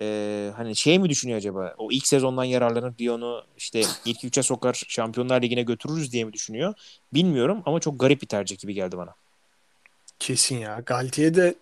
[0.00, 1.74] e, hani şey mi düşünüyor acaba?
[1.78, 6.74] O ilk sezondan yararlanıp Lyon'u işte ilk üçe sokar Şampiyonlar Ligi'ne götürürüz diye mi düşünüyor?
[7.14, 9.14] Bilmiyorum ama çok garip bir tercih gibi geldi bana.
[10.18, 10.80] Kesin ya.
[10.86, 11.54] Galtier de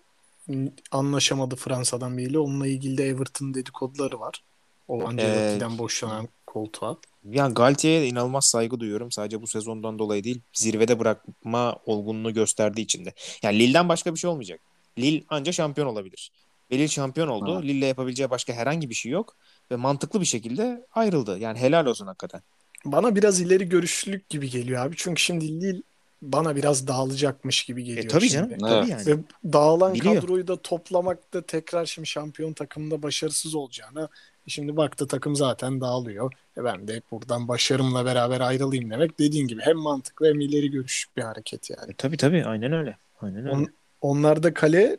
[0.91, 2.39] anlaşamadı Fransa'dan biriyle.
[2.39, 4.43] Onunla ilgili de Everton dedikoduları var.
[4.87, 6.97] O Ancelotti'den boşlanan koltuğa.
[7.31, 9.11] Yani Galtier'e inanılmaz saygı duyuyorum.
[9.11, 10.41] Sadece bu sezondan dolayı değil.
[10.53, 13.13] Zirvede bırakma olgunluğu gösterdiği için de.
[13.43, 14.59] Yani Lille'den başka bir şey olmayacak.
[14.97, 16.31] Lille anca şampiyon olabilir.
[16.71, 17.55] Ve Lille şampiyon oldu.
[17.55, 17.59] Ha.
[17.59, 19.35] Lille'le yapabileceği başka herhangi bir şey yok.
[19.71, 21.39] Ve mantıklı bir şekilde ayrıldı.
[21.39, 22.41] Yani helal olsun hakikaten.
[22.85, 24.95] Bana biraz ileri görüşlülük gibi geliyor abi.
[24.97, 25.81] Çünkü şimdi Lille
[26.21, 28.49] bana biraz dağılacakmış gibi geliyor E, tabii şimdi.
[28.49, 28.65] canım.
[28.73, 28.81] Evet.
[28.81, 29.05] Tabii yani.
[29.05, 30.15] Ve dağılan Biliyor.
[30.15, 34.03] kadroyu da toplamakta tekrar şimdi şampiyon takımda başarısız olacağına
[34.47, 36.33] e şimdi baktı takım zaten dağılıyor.
[36.57, 41.17] E ben de buradan başarımla beraber ayrılayım demek dediğin gibi hem mantıklı hem ileri görüşlük
[41.17, 41.91] bir hareket yani.
[41.91, 42.45] E, tabii tabii.
[42.45, 42.97] Aynen öyle.
[43.21, 43.51] Aynen öyle.
[43.51, 43.67] On,
[44.01, 44.97] onlar da kale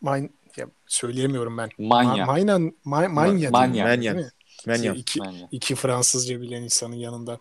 [0.00, 1.70] Main, ya söyleyemiyorum ben.
[1.78, 2.24] Manya.
[2.24, 3.72] Ma- Maynan, Ma- Manya, Manya.
[3.72, 4.30] diyor, Manya.
[4.66, 4.94] Menyem.
[4.94, 5.48] İki, Manya.
[5.52, 7.38] iki Fransızca bilen insanın yanında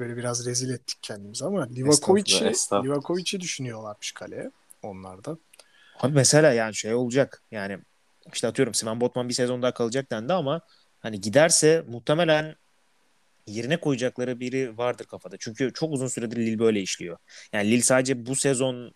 [0.00, 2.52] böyle biraz rezil ettik kendimizi ama Livakovic'i.
[2.72, 4.50] Livakovic'i düşünüyorlarmış kaleye
[4.82, 5.38] onlar da.
[6.00, 7.42] Abi mesela yani şey olacak.
[7.50, 7.78] Yani
[8.32, 10.60] işte atıyorum Simon Botman bir sezon daha kalacak dendi ama
[11.00, 12.56] hani giderse muhtemelen
[13.46, 15.36] yerine koyacakları biri vardır kafada.
[15.38, 17.18] Çünkü çok uzun süredir Lille böyle işliyor.
[17.52, 18.92] Yani Lille sadece bu sezon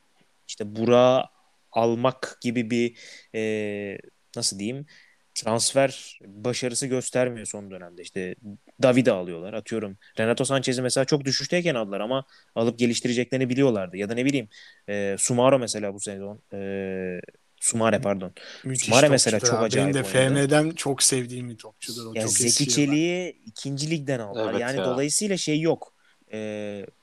[0.49, 1.29] işte Burak'ı
[1.73, 2.97] almak gibi bir
[3.35, 3.99] e,
[4.37, 4.87] nasıl diyeyim
[5.35, 8.03] transfer başarısı göstermiyor son dönemde.
[8.03, 8.35] İşte
[8.82, 9.53] David'i alıyorlar.
[9.53, 12.24] Atıyorum Renato Sanchez'i mesela çok düşüşteyken aldılar ama
[12.55, 13.97] alıp geliştireceklerini biliyorlardı.
[13.97, 14.49] Ya da ne bileyim
[14.89, 17.20] e, Sumaro mesela bu sezon e,
[17.61, 18.32] Sumare pardon.
[18.64, 19.64] Müthiş Sumare mesela çok abi.
[19.64, 20.47] acayip Benim de oynadı.
[20.47, 22.07] FM'den çok sevdiğim bir topçudur.
[22.07, 22.68] O Ya çok Zeki.
[22.68, 24.51] Çelik'i ikinci ligden aldılar.
[24.51, 24.85] Evet yani ya.
[24.85, 25.95] dolayısıyla şey yok.
[26.32, 26.39] E,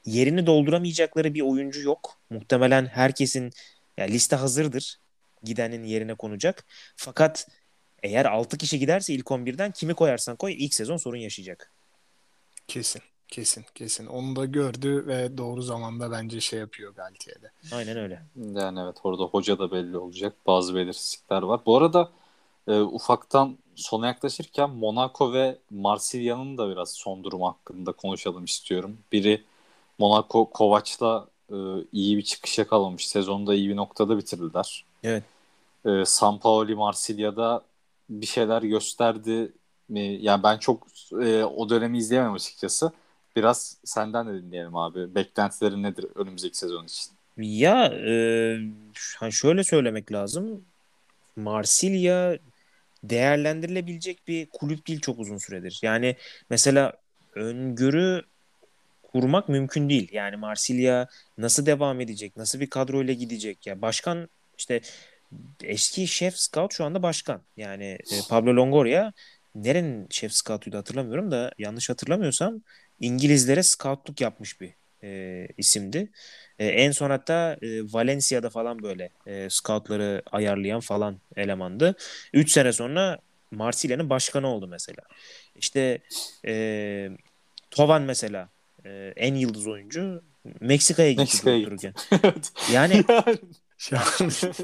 [0.06, 2.20] yerini dolduramayacakları bir oyuncu yok.
[2.30, 3.52] Muhtemelen herkesin
[3.98, 4.98] ya liste hazırdır.
[5.44, 6.66] Gidenin yerine konacak.
[6.96, 7.48] Fakat
[8.04, 11.72] eğer 6 kişi giderse ilk 11'den kimi koyarsan koy ilk sezon sorun yaşayacak.
[12.68, 13.02] Kesin.
[13.28, 13.66] Kesin.
[13.76, 14.06] Kesin.
[14.06, 17.52] Onu da gördü ve doğru zamanda bence şey yapıyor Galtier'de.
[17.74, 18.22] Aynen öyle.
[18.36, 20.34] Yani evet orada hoca da belli olacak.
[20.48, 21.62] Bazı belirsizlikler var.
[21.66, 22.12] Bu arada
[22.68, 28.98] e, ufaktan sona yaklaşırken Monaco ve Marsilya'nın da biraz son durumu hakkında konuşalım istiyorum.
[29.12, 29.44] Biri
[30.00, 31.56] Monaco Kovac'la e,
[31.92, 33.08] iyi bir çıkış yakalamış.
[33.08, 34.86] Sezonda iyi bir noktada bitirdiler.
[35.04, 35.24] Evet.
[35.86, 37.62] E, San Paoli Marsilya'da
[38.12, 39.52] bir şeyler gösterdi
[39.90, 40.18] mi?
[40.22, 40.88] Yani ben çok
[41.22, 42.92] e, o dönemi izleyemem açıkçası.
[43.36, 45.16] Biraz senden de dinleyelim abi.
[45.16, 47.12] Beklentilerin nedir önümüzdeki sezon için?
[47.38, 48.58] Ya e,
[49.32, 50.66] şöyle söylemek lazım.
[51.36, 52.38] Marsilya
[53.04, 55.80] değerlendirilebilecek bir kulüp değil çok uzun süredir.
[55.82, 56.16] Yani
[56.50, 56.94] mesela
[57.36, 58.22] öngörü
[59.04, 60.10] kurmak mümkün değil.
[60.12, 61.08] Yani Marsilya
[61.38, 62.38] nasıl devam edecek?
[62.38, 63.68] Nasıl bir kadroyla gidecek?
[63.68, 64.82] Ya başkan işte
[65.64, 67.42] eski şef scout şu anda başkan.
[67.58, 69.12] Yani e, Pablo Longoria
[69.56, 72.62] nerenin şef scoutuydu hatırlamıyorum da yanlış hatırlamıyorsam
[73.00, 74.74] İngilizlere scoutluk yapmış bir
[75.04, 76.12] e, isimdi.
[76.60, 81.96] E, en son hatta e, Valencia'da falan böyle e, scoutları ayarlayan falan elemandı.
[82.34, 83.20] 3 sene sonra
[83.52, 85.02] Marsilya'nın başkanı oldu mesela.
[85.56, 86.02] İşte
[86.46, 87.10] e,
[87.72, 88.50] Tovan mesela
[88.86, 90.24] e, en yıldız oyuncu
[90.60, 91.60] Meksika'ya gitti Meksika'ya
[92.74, 93.04] Yani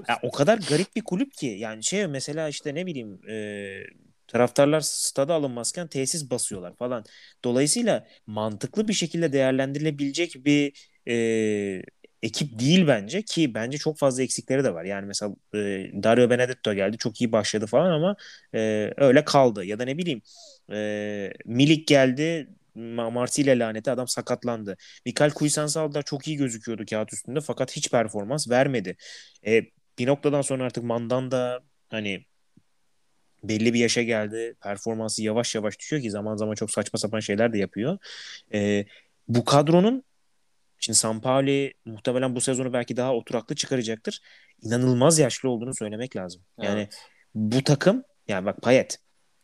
[0.07, 3.83] ya o kadar garip bir kulüp ki yani şey mesela işte ne bileyim e,
[4.27, 7.03] taraftarlar stada alınmazken tesis basıyorlar falan.
[7.43, 10.73] Dolayısıyla mantıklı bir şekilde değerlendirilebilecek bir
[11.07, 11.81] e,
[12.23, 14.83] ekip değil bence ki bence çok fazla eksikleri de var.
[14.85, 15.57] Yani mesela e,
[16.03, 18.15] Dario Benedetto geldi çok iyi başladı falan ama
[18.55, 19.65] e, öyle kaldı.
[19.65, 20.21] Ya da ne bileyim
[20.71, 22.49] e, Milik geldi
[23.11, 24.77] Marsilya laneti adam sakatlandı.
[25.05, 28.95] Mikael Kuysansal'da çok iyi gözüküyordu kağıt üstünde fakat hiç performans vermedi.
[29.45, 29.61] E,
[29.99, 31.59] bir noktadan sonra artık Mandan da
[31.89, 32.25] hani
[33.43, 34.55] belli bir yaşa geldi.
[34.61, 37.97] Performansı yavaş yavaş düşüyor ki zaman zaman çok saçma sapan şeyler de yapıyor.
[38.53, 38.85] E,
[39.27, 40.03] bu kadronun
[40.79, 44.21] şimdi Sampaoli muhtemelen bu sezonu belki daha oturaklı çıkaracaktır.
[44.61, 46.41] İnanılmaz yaşlı olduğunu söylemek lazım.
[46.61, 47.01] Yani evet.
[47.35, 48.99] bu takım yani bak Payet,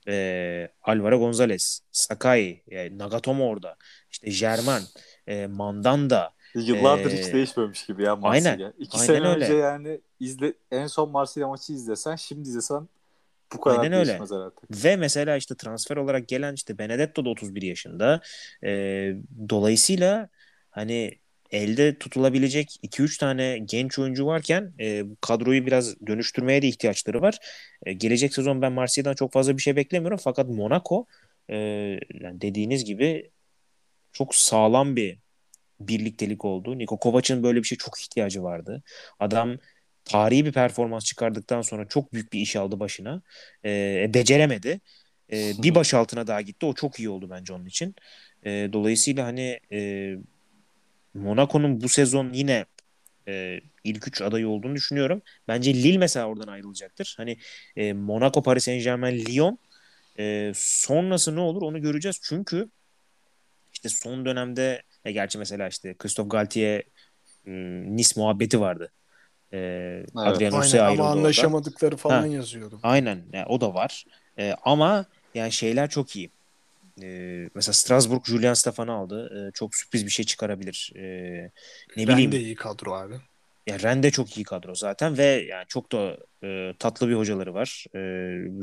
[0.08, 3.76] e, Alvaro Gonzalez, Sakai, e, Nagatomo orada,
[4.12, 4.82] işte German,
[5.28, 6.34] e, Mandanda.
[6.56, 8.52] Yıllardır e, hiç değişmemiş gibi ya Marsilya.
[8.52, 9.46] Aynen, İki aynen sene öyle.
[9.46, 12.88] önce yani izle, en son Marsilya maçı izlesen, şimdi izlesen
[13.54, 14.20] bu kadar Aynen öyle.
[14.22, 14.86] artık.
[14.86, 18.22] Ve mesela işte transfer olarak gelen işte Benedetto da 31 yaşında.
[18.64, 18.70] E,
[19.50, 20.30] dolayısıyla
[20.72, 21.20] hani
[21.54, 27.38] elde tutulabilecek 2-3 tane genç oyuncu varken e, kadroyu biraz dönüştürmeye de ihtiyaçları var.
[27.86, 30.20] E, gelecek sezon ben Marsilya'dan çok fazla bir şey beklemiyorum.
[30.24, 31.06] Fakat Monaco
[31.50, 31.56] e,
[32.14, 33.32] yani dediğiniz gibi
[34.14, 35.20] çok sağlam bir
[35.80, 36.78] birliktelik oldu.
[36.78, 38.84] Niko Kovac'ın böyle bir şey çok ihtiyacı vardı.
[39.20, 39.58] Adam
[40.06, 43.22] tarihi bir performans çıkardıktan sonra çok büyük bir iş aldı başına.
[43.66, 44.82] E, beceremedi.
[45.32, 46.66] E, bir baş altına daha gitti.
[46.66, 47.96] O çok iyi oldu bence onun için.
[48.46, 50.10] E, dolayısıyla hani e,
[51.14, 52.66] Monaco'nun bu sezon yine
[53.28, 55.22] e, ilk üç adayı olduğunu düşünüyorum.
[55.48, 57.14] Bence Lille mesela oradan ayrılacaktır.
[57.18, 57.38] Hani
[57.76, 59.60] e, Monaco, Paris Saint Germain, Lyon
[60.20, 62.20] e, sonrası ne olur onu göreceğiz.
[62.24, 62.70] Çünkü
[63.74, 66.84] işte son dönemde e, gerçi mesela işte Christophe Galtier
[67.44, 68.92] hmm, Nice muhabbeti vardı.
[69.54, 70.10] E, evet.
[70.16, 72.02] Adrian Aynen, ama anlaşamadıkları orada.
[72.02, 72.80] falan ha, yazıyordu.
[72.84, 74.06] Aynen yani o da var.
[74.40, 75.06] E, ama
[75.36, 76.30] yani şeyler çok iyi.
[77.02, 79.48] E, mesela Strasbourg Julian Stefan'ı aldı.
[79.48, 80.94] E, çok sürpriz bir şey çıkarabilir.
[80.96, 81.02] E,
[81.98, 82.32] ne bileyim.
[82.32, 83.16] de iyi kadro abi.
[83.68, 87.54] Ya Ren de çok iyi kadro zaten ve yani çok da e, tatlı bir hocaları
[87.54, 87.86] var.
[87.96, 88.00] E,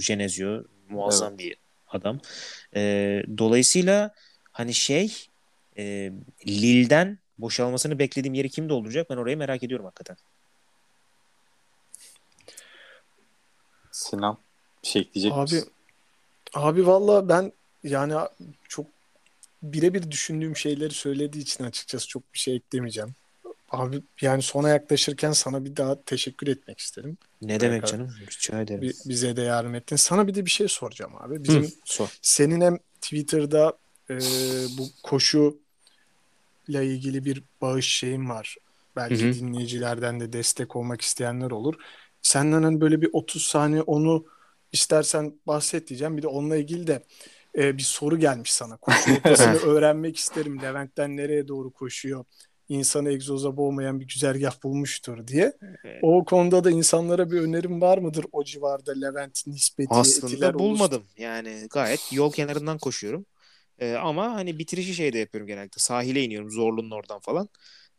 [0.07, 1.39] Genezio muazzam evet.
[1.39, 1.57] bir
[1.89, 2.21] adam.
[2.77, 4.15] E, dolayısıyla
[4.53, 5.27] hani şey
[5.79, 6.13] e,
[6.47, 9.11] Lille'den boşalmasını beklediğim yeri kim dolduracak?
[9.11, 10.17] Ben orayı merak ediyorum hakikaten.
[13.91, 14.39] Sinan
[14.83, 15.73] bir şey ekleyecek abi, misin?
[16.55, 17.53] Abi valla ben
[17.85, 18.15] yani
[18.69, 18.87] çok
[19.63, 23.15] birebir düşündüğüm şeyleri söylediği için açıkçası çok bir şey eklemeyeceğim.
[23.71, 27.19] Abi yani sona yaklaşırken sana bir daha teşekkür etmek isterim.
[27.43, 28.15] Ne demek canım?
[28.31, 28.93] Rica ederim.
[29.07, 29.97] Bize de yardım ettin.
[29.97, 31.45] Sana bir de bir şey soracağım abi.
[31.45, 32.19] Bizim Hı, sor.
[32.23, 33.79] senin hem Twitter'da
[34.11, 34.19] e,
[34.79, 35.59] bu koşu
[36.69, 38.57] ile ilgili bir bağış şeyim var.
[38.97, 39.35] Belki Hı-hı.
[39.35, 41.75] dinleyicilerden de destek olmak isteyenler olur.
[42.23, 44.25] Senden hani böyle bir 30 saniye onu
[44.73, 46.17] istersen bahset diyeceğim.
[46.17, 47.03] Bir de onunla ilgili de
[47.59, 48.77] e, bir soru gelmiş sana.
[48.81, 50.63] Koşu rotasını öğrenmek isterim.
[50.63, 52.25] Levent'ten nereye doğru koşuyor?
[52.69, 55.53] İnsanı egzoza boğmayan bir güzergah bulmuştur diye.
[56.03, 59.89] O konuda da insanlara bir önerim var mıdır o civarda Levent nispeti?
[59.91, 60.99] Aslında bulmadım.
[60.99, 61.23] Olursa?
[61.23, 63.27] Yani gayet yol kenarından koşuyorum.
[63.79, 65.79] Ee, ama hani bitirişi şeyde yapıyorum genellikle.
[65.79, 67.49] Sahile iniyorum Zorlu'nun oradan falan.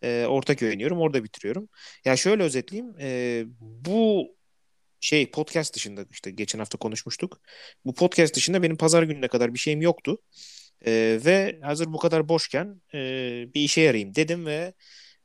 [0.03, 1.69] Ee, Ortaköy'e iniyorum orada bitiriyorum.
[2.05, 2.95] Ya şöyle özetleyeyim.
[2.99, 4.27] E, bu
[5.01, 7.41] şey podcast dışında işte geçen hafta konuşmuştuk.
[7.85, 10.17] Bu podcast dışında benim pazar gününe kadar bir şeyim yoktu.
[10.85, 12.99] E, ve hazır bu kadar boşken e,
[13.53, 14.73] bir işe yarayayım dedim ve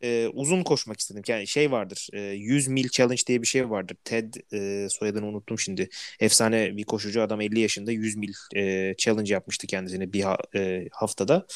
[0.03, 1.23] e, uzun koşmak istedim.
[1.29, 2.09] Yani şey vardır.
[2.13, 3.97] E, 100 mil challenge diye bir şey vardır.
[4.05, 5.89] Ted e, soyadını unuttum şimdi.
[6.21, 10.89] Efsane bir koşucu adam 50 yaşında 100 mil e, challenge yapmıştı kendisine bir ha, e,
[10.93, 11.47] haftada.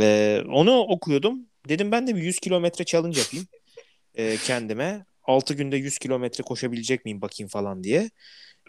[0.00, 1.46] E, onu okuyordum.
[1.68, 3.46] Dedim ben de bir 100 kilometre challenge yapayım
[4.14, 5.07] e, kendime.
[5.28, 8.10] 6 günde 100 kilometre koşabilecek miyim bakayım falan diye.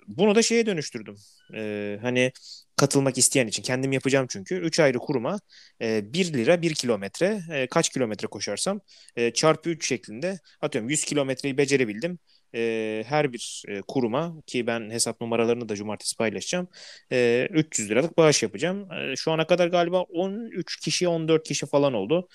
[0.07, 1.15] Bunu da şeye dönüştürdüm.
[1.55, 2.31] Ee, hani
[2.75, 4.55] katılmak isteyen için kendim yapacağım çünkü.
[4.55, 5.39] 3 ayrı kuruma
[5.81, 8.81] e, 1 lira 1 kilometre e, kaç kilometre koşarsam
[9.15, 12.19] e, çarpı 3 şeklinde atıyorum 100 kilometreyi becerebildim.
[12.55, 16.67] E, her bir e, kuruma ki ben hesap numaralarını da cumartesi paylaşacağım.
[17.11, 18.91] E, 300 liralık bağış yapacağım.
[18.91, 22.27] E, şu ana kadar galiba 13 kişi 14 kişi falan oldu.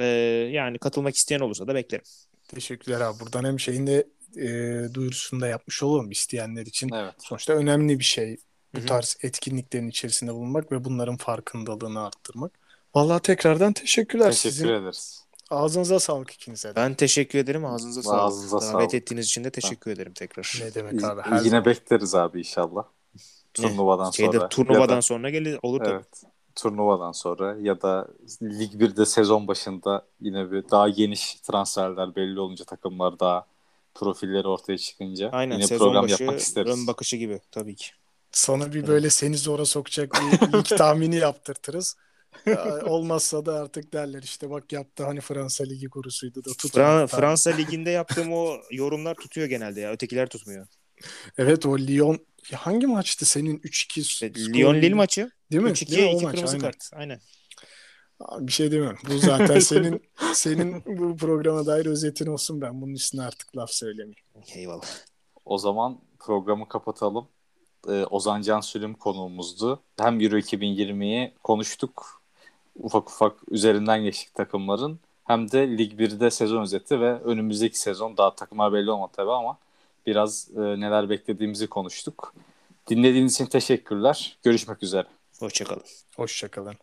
[0.00, 0.04] E,
[0.52, 2.04] yani katılmak isteyen olursa da beklerim.
[2.54, 3.20] Teşekkürler abi.
[3.20, 4.48] Buradan hem şeyin de e,
[4.94, 6.90] duyurusunu da yapmış olalım isteyenler için.
[6.94, 7.14] Evet.
[7.18, 8.36] Sonuçta önemli bir şey
[8.74, 8.86] bu Hı-hı.
[8.86, 12.52] tarz etkinliklerin içerisinde bulunmak ve bunların farkındalığını arttırmak.
[12.94, 14.30] Vallahi tekrardan teşekkürler.
[14.30, 15.24] Teşekkür Sizin ederiz.
[15.50, 16.76] Ağzınıza sağlık ikinize de.
[16.76, 17.64] Ben teşekkür ederim.
[17.64, 18.20] Ağzınıza sağlık.
[18.20, 18.94] Ağzınıza Davet sağlık.
[18.94, 19.94] ettiğiniz için de teşekkür ha.
[19.94, 20.60] ederim tekrar.
[20.60, 21.22] Ne demek abi.
[21.22, 21.64] Her Yine zaman.
[21.64, 22.84] bekleriz abi inşallah.
[23.54, 24.48] Turnuvadan Şeyde, sonra.
[24.48, 26.04] Turnuvadan da, sonra gelir olur tabii.
[26.56, 28.08] Turnuvadan sonra ya da
[28.42, 33.46] Lig 1'de sezon başında yine bir daha geniş transferler belli olunca takımlar daha
[33.94, 36.78] profilleri ortaya çıkınca Aynen, yine sezon program başı, yapmak isteriz.
[36.78, 37.86] Ön bakışı gibi tabii ki.
[38.32, 41.96] Sana bir böyle seni zora sokacak bir lig tahmini yaptırtırız.
[42.46, 47.06] Ya, Olmazsa da artık derler işte bak yaptı hani Fransa Ligi kurusuydu da Fra- tutmadı.
[47.06, 49.92] Fransa liginde yaptığım o yorumlar tutuyor genelde ya.
[49.92, 50.66] Ötekiler tutmuyor.
[51.38, 52.18] Evet o Lyon
[52.54, 55.70] hangi maçtı senin 3-2 İşte skor- Lyon Lille maçı değil mi?
[55.70, 56.08] 3-2 Değil mi?
[56.08, 56.64] O 2 maç, kırmızı aynen.
[56.64, 56.90] kart.
[56.92, 57.20] Aynen.
[58.20, 58.98] Abi Bir şey demiyorum.
[59.08, 60.02] Bu zaten senin
[60.34, 64.24] senin bu programa dair özetin olsun ben bunun üstüne artık laf söylemeyeyim.
[64.54, 64.86] Eyvallah.
[65.44, 67.28] O zaman programı kapatalım.
[67.88, 69.80] Ee, Ozan Can Sülüm konuğumuzdu.
[70.00, 72.22] Hem Euro 2020'yi konuştuk.
[72.76, 75.00] Ufak ufak üzerinden geçtik takımların.
[75.24, 79.58] Hem de Lig 1'de sezon özeti ve önümüzdeki sezon daha takımlar belli olmadı tabii ama
[80.06, 82.34] biraz e, neler beklediğimizi konuştuk.
[82.88, 84.38] Dinlediğiniz için teşekkürler.
[84.42, 85.06] Görüşmek üzere.
[85.38, 85.84] Hoşçakalın.
[86.16, 86.76] Hoşçakalın.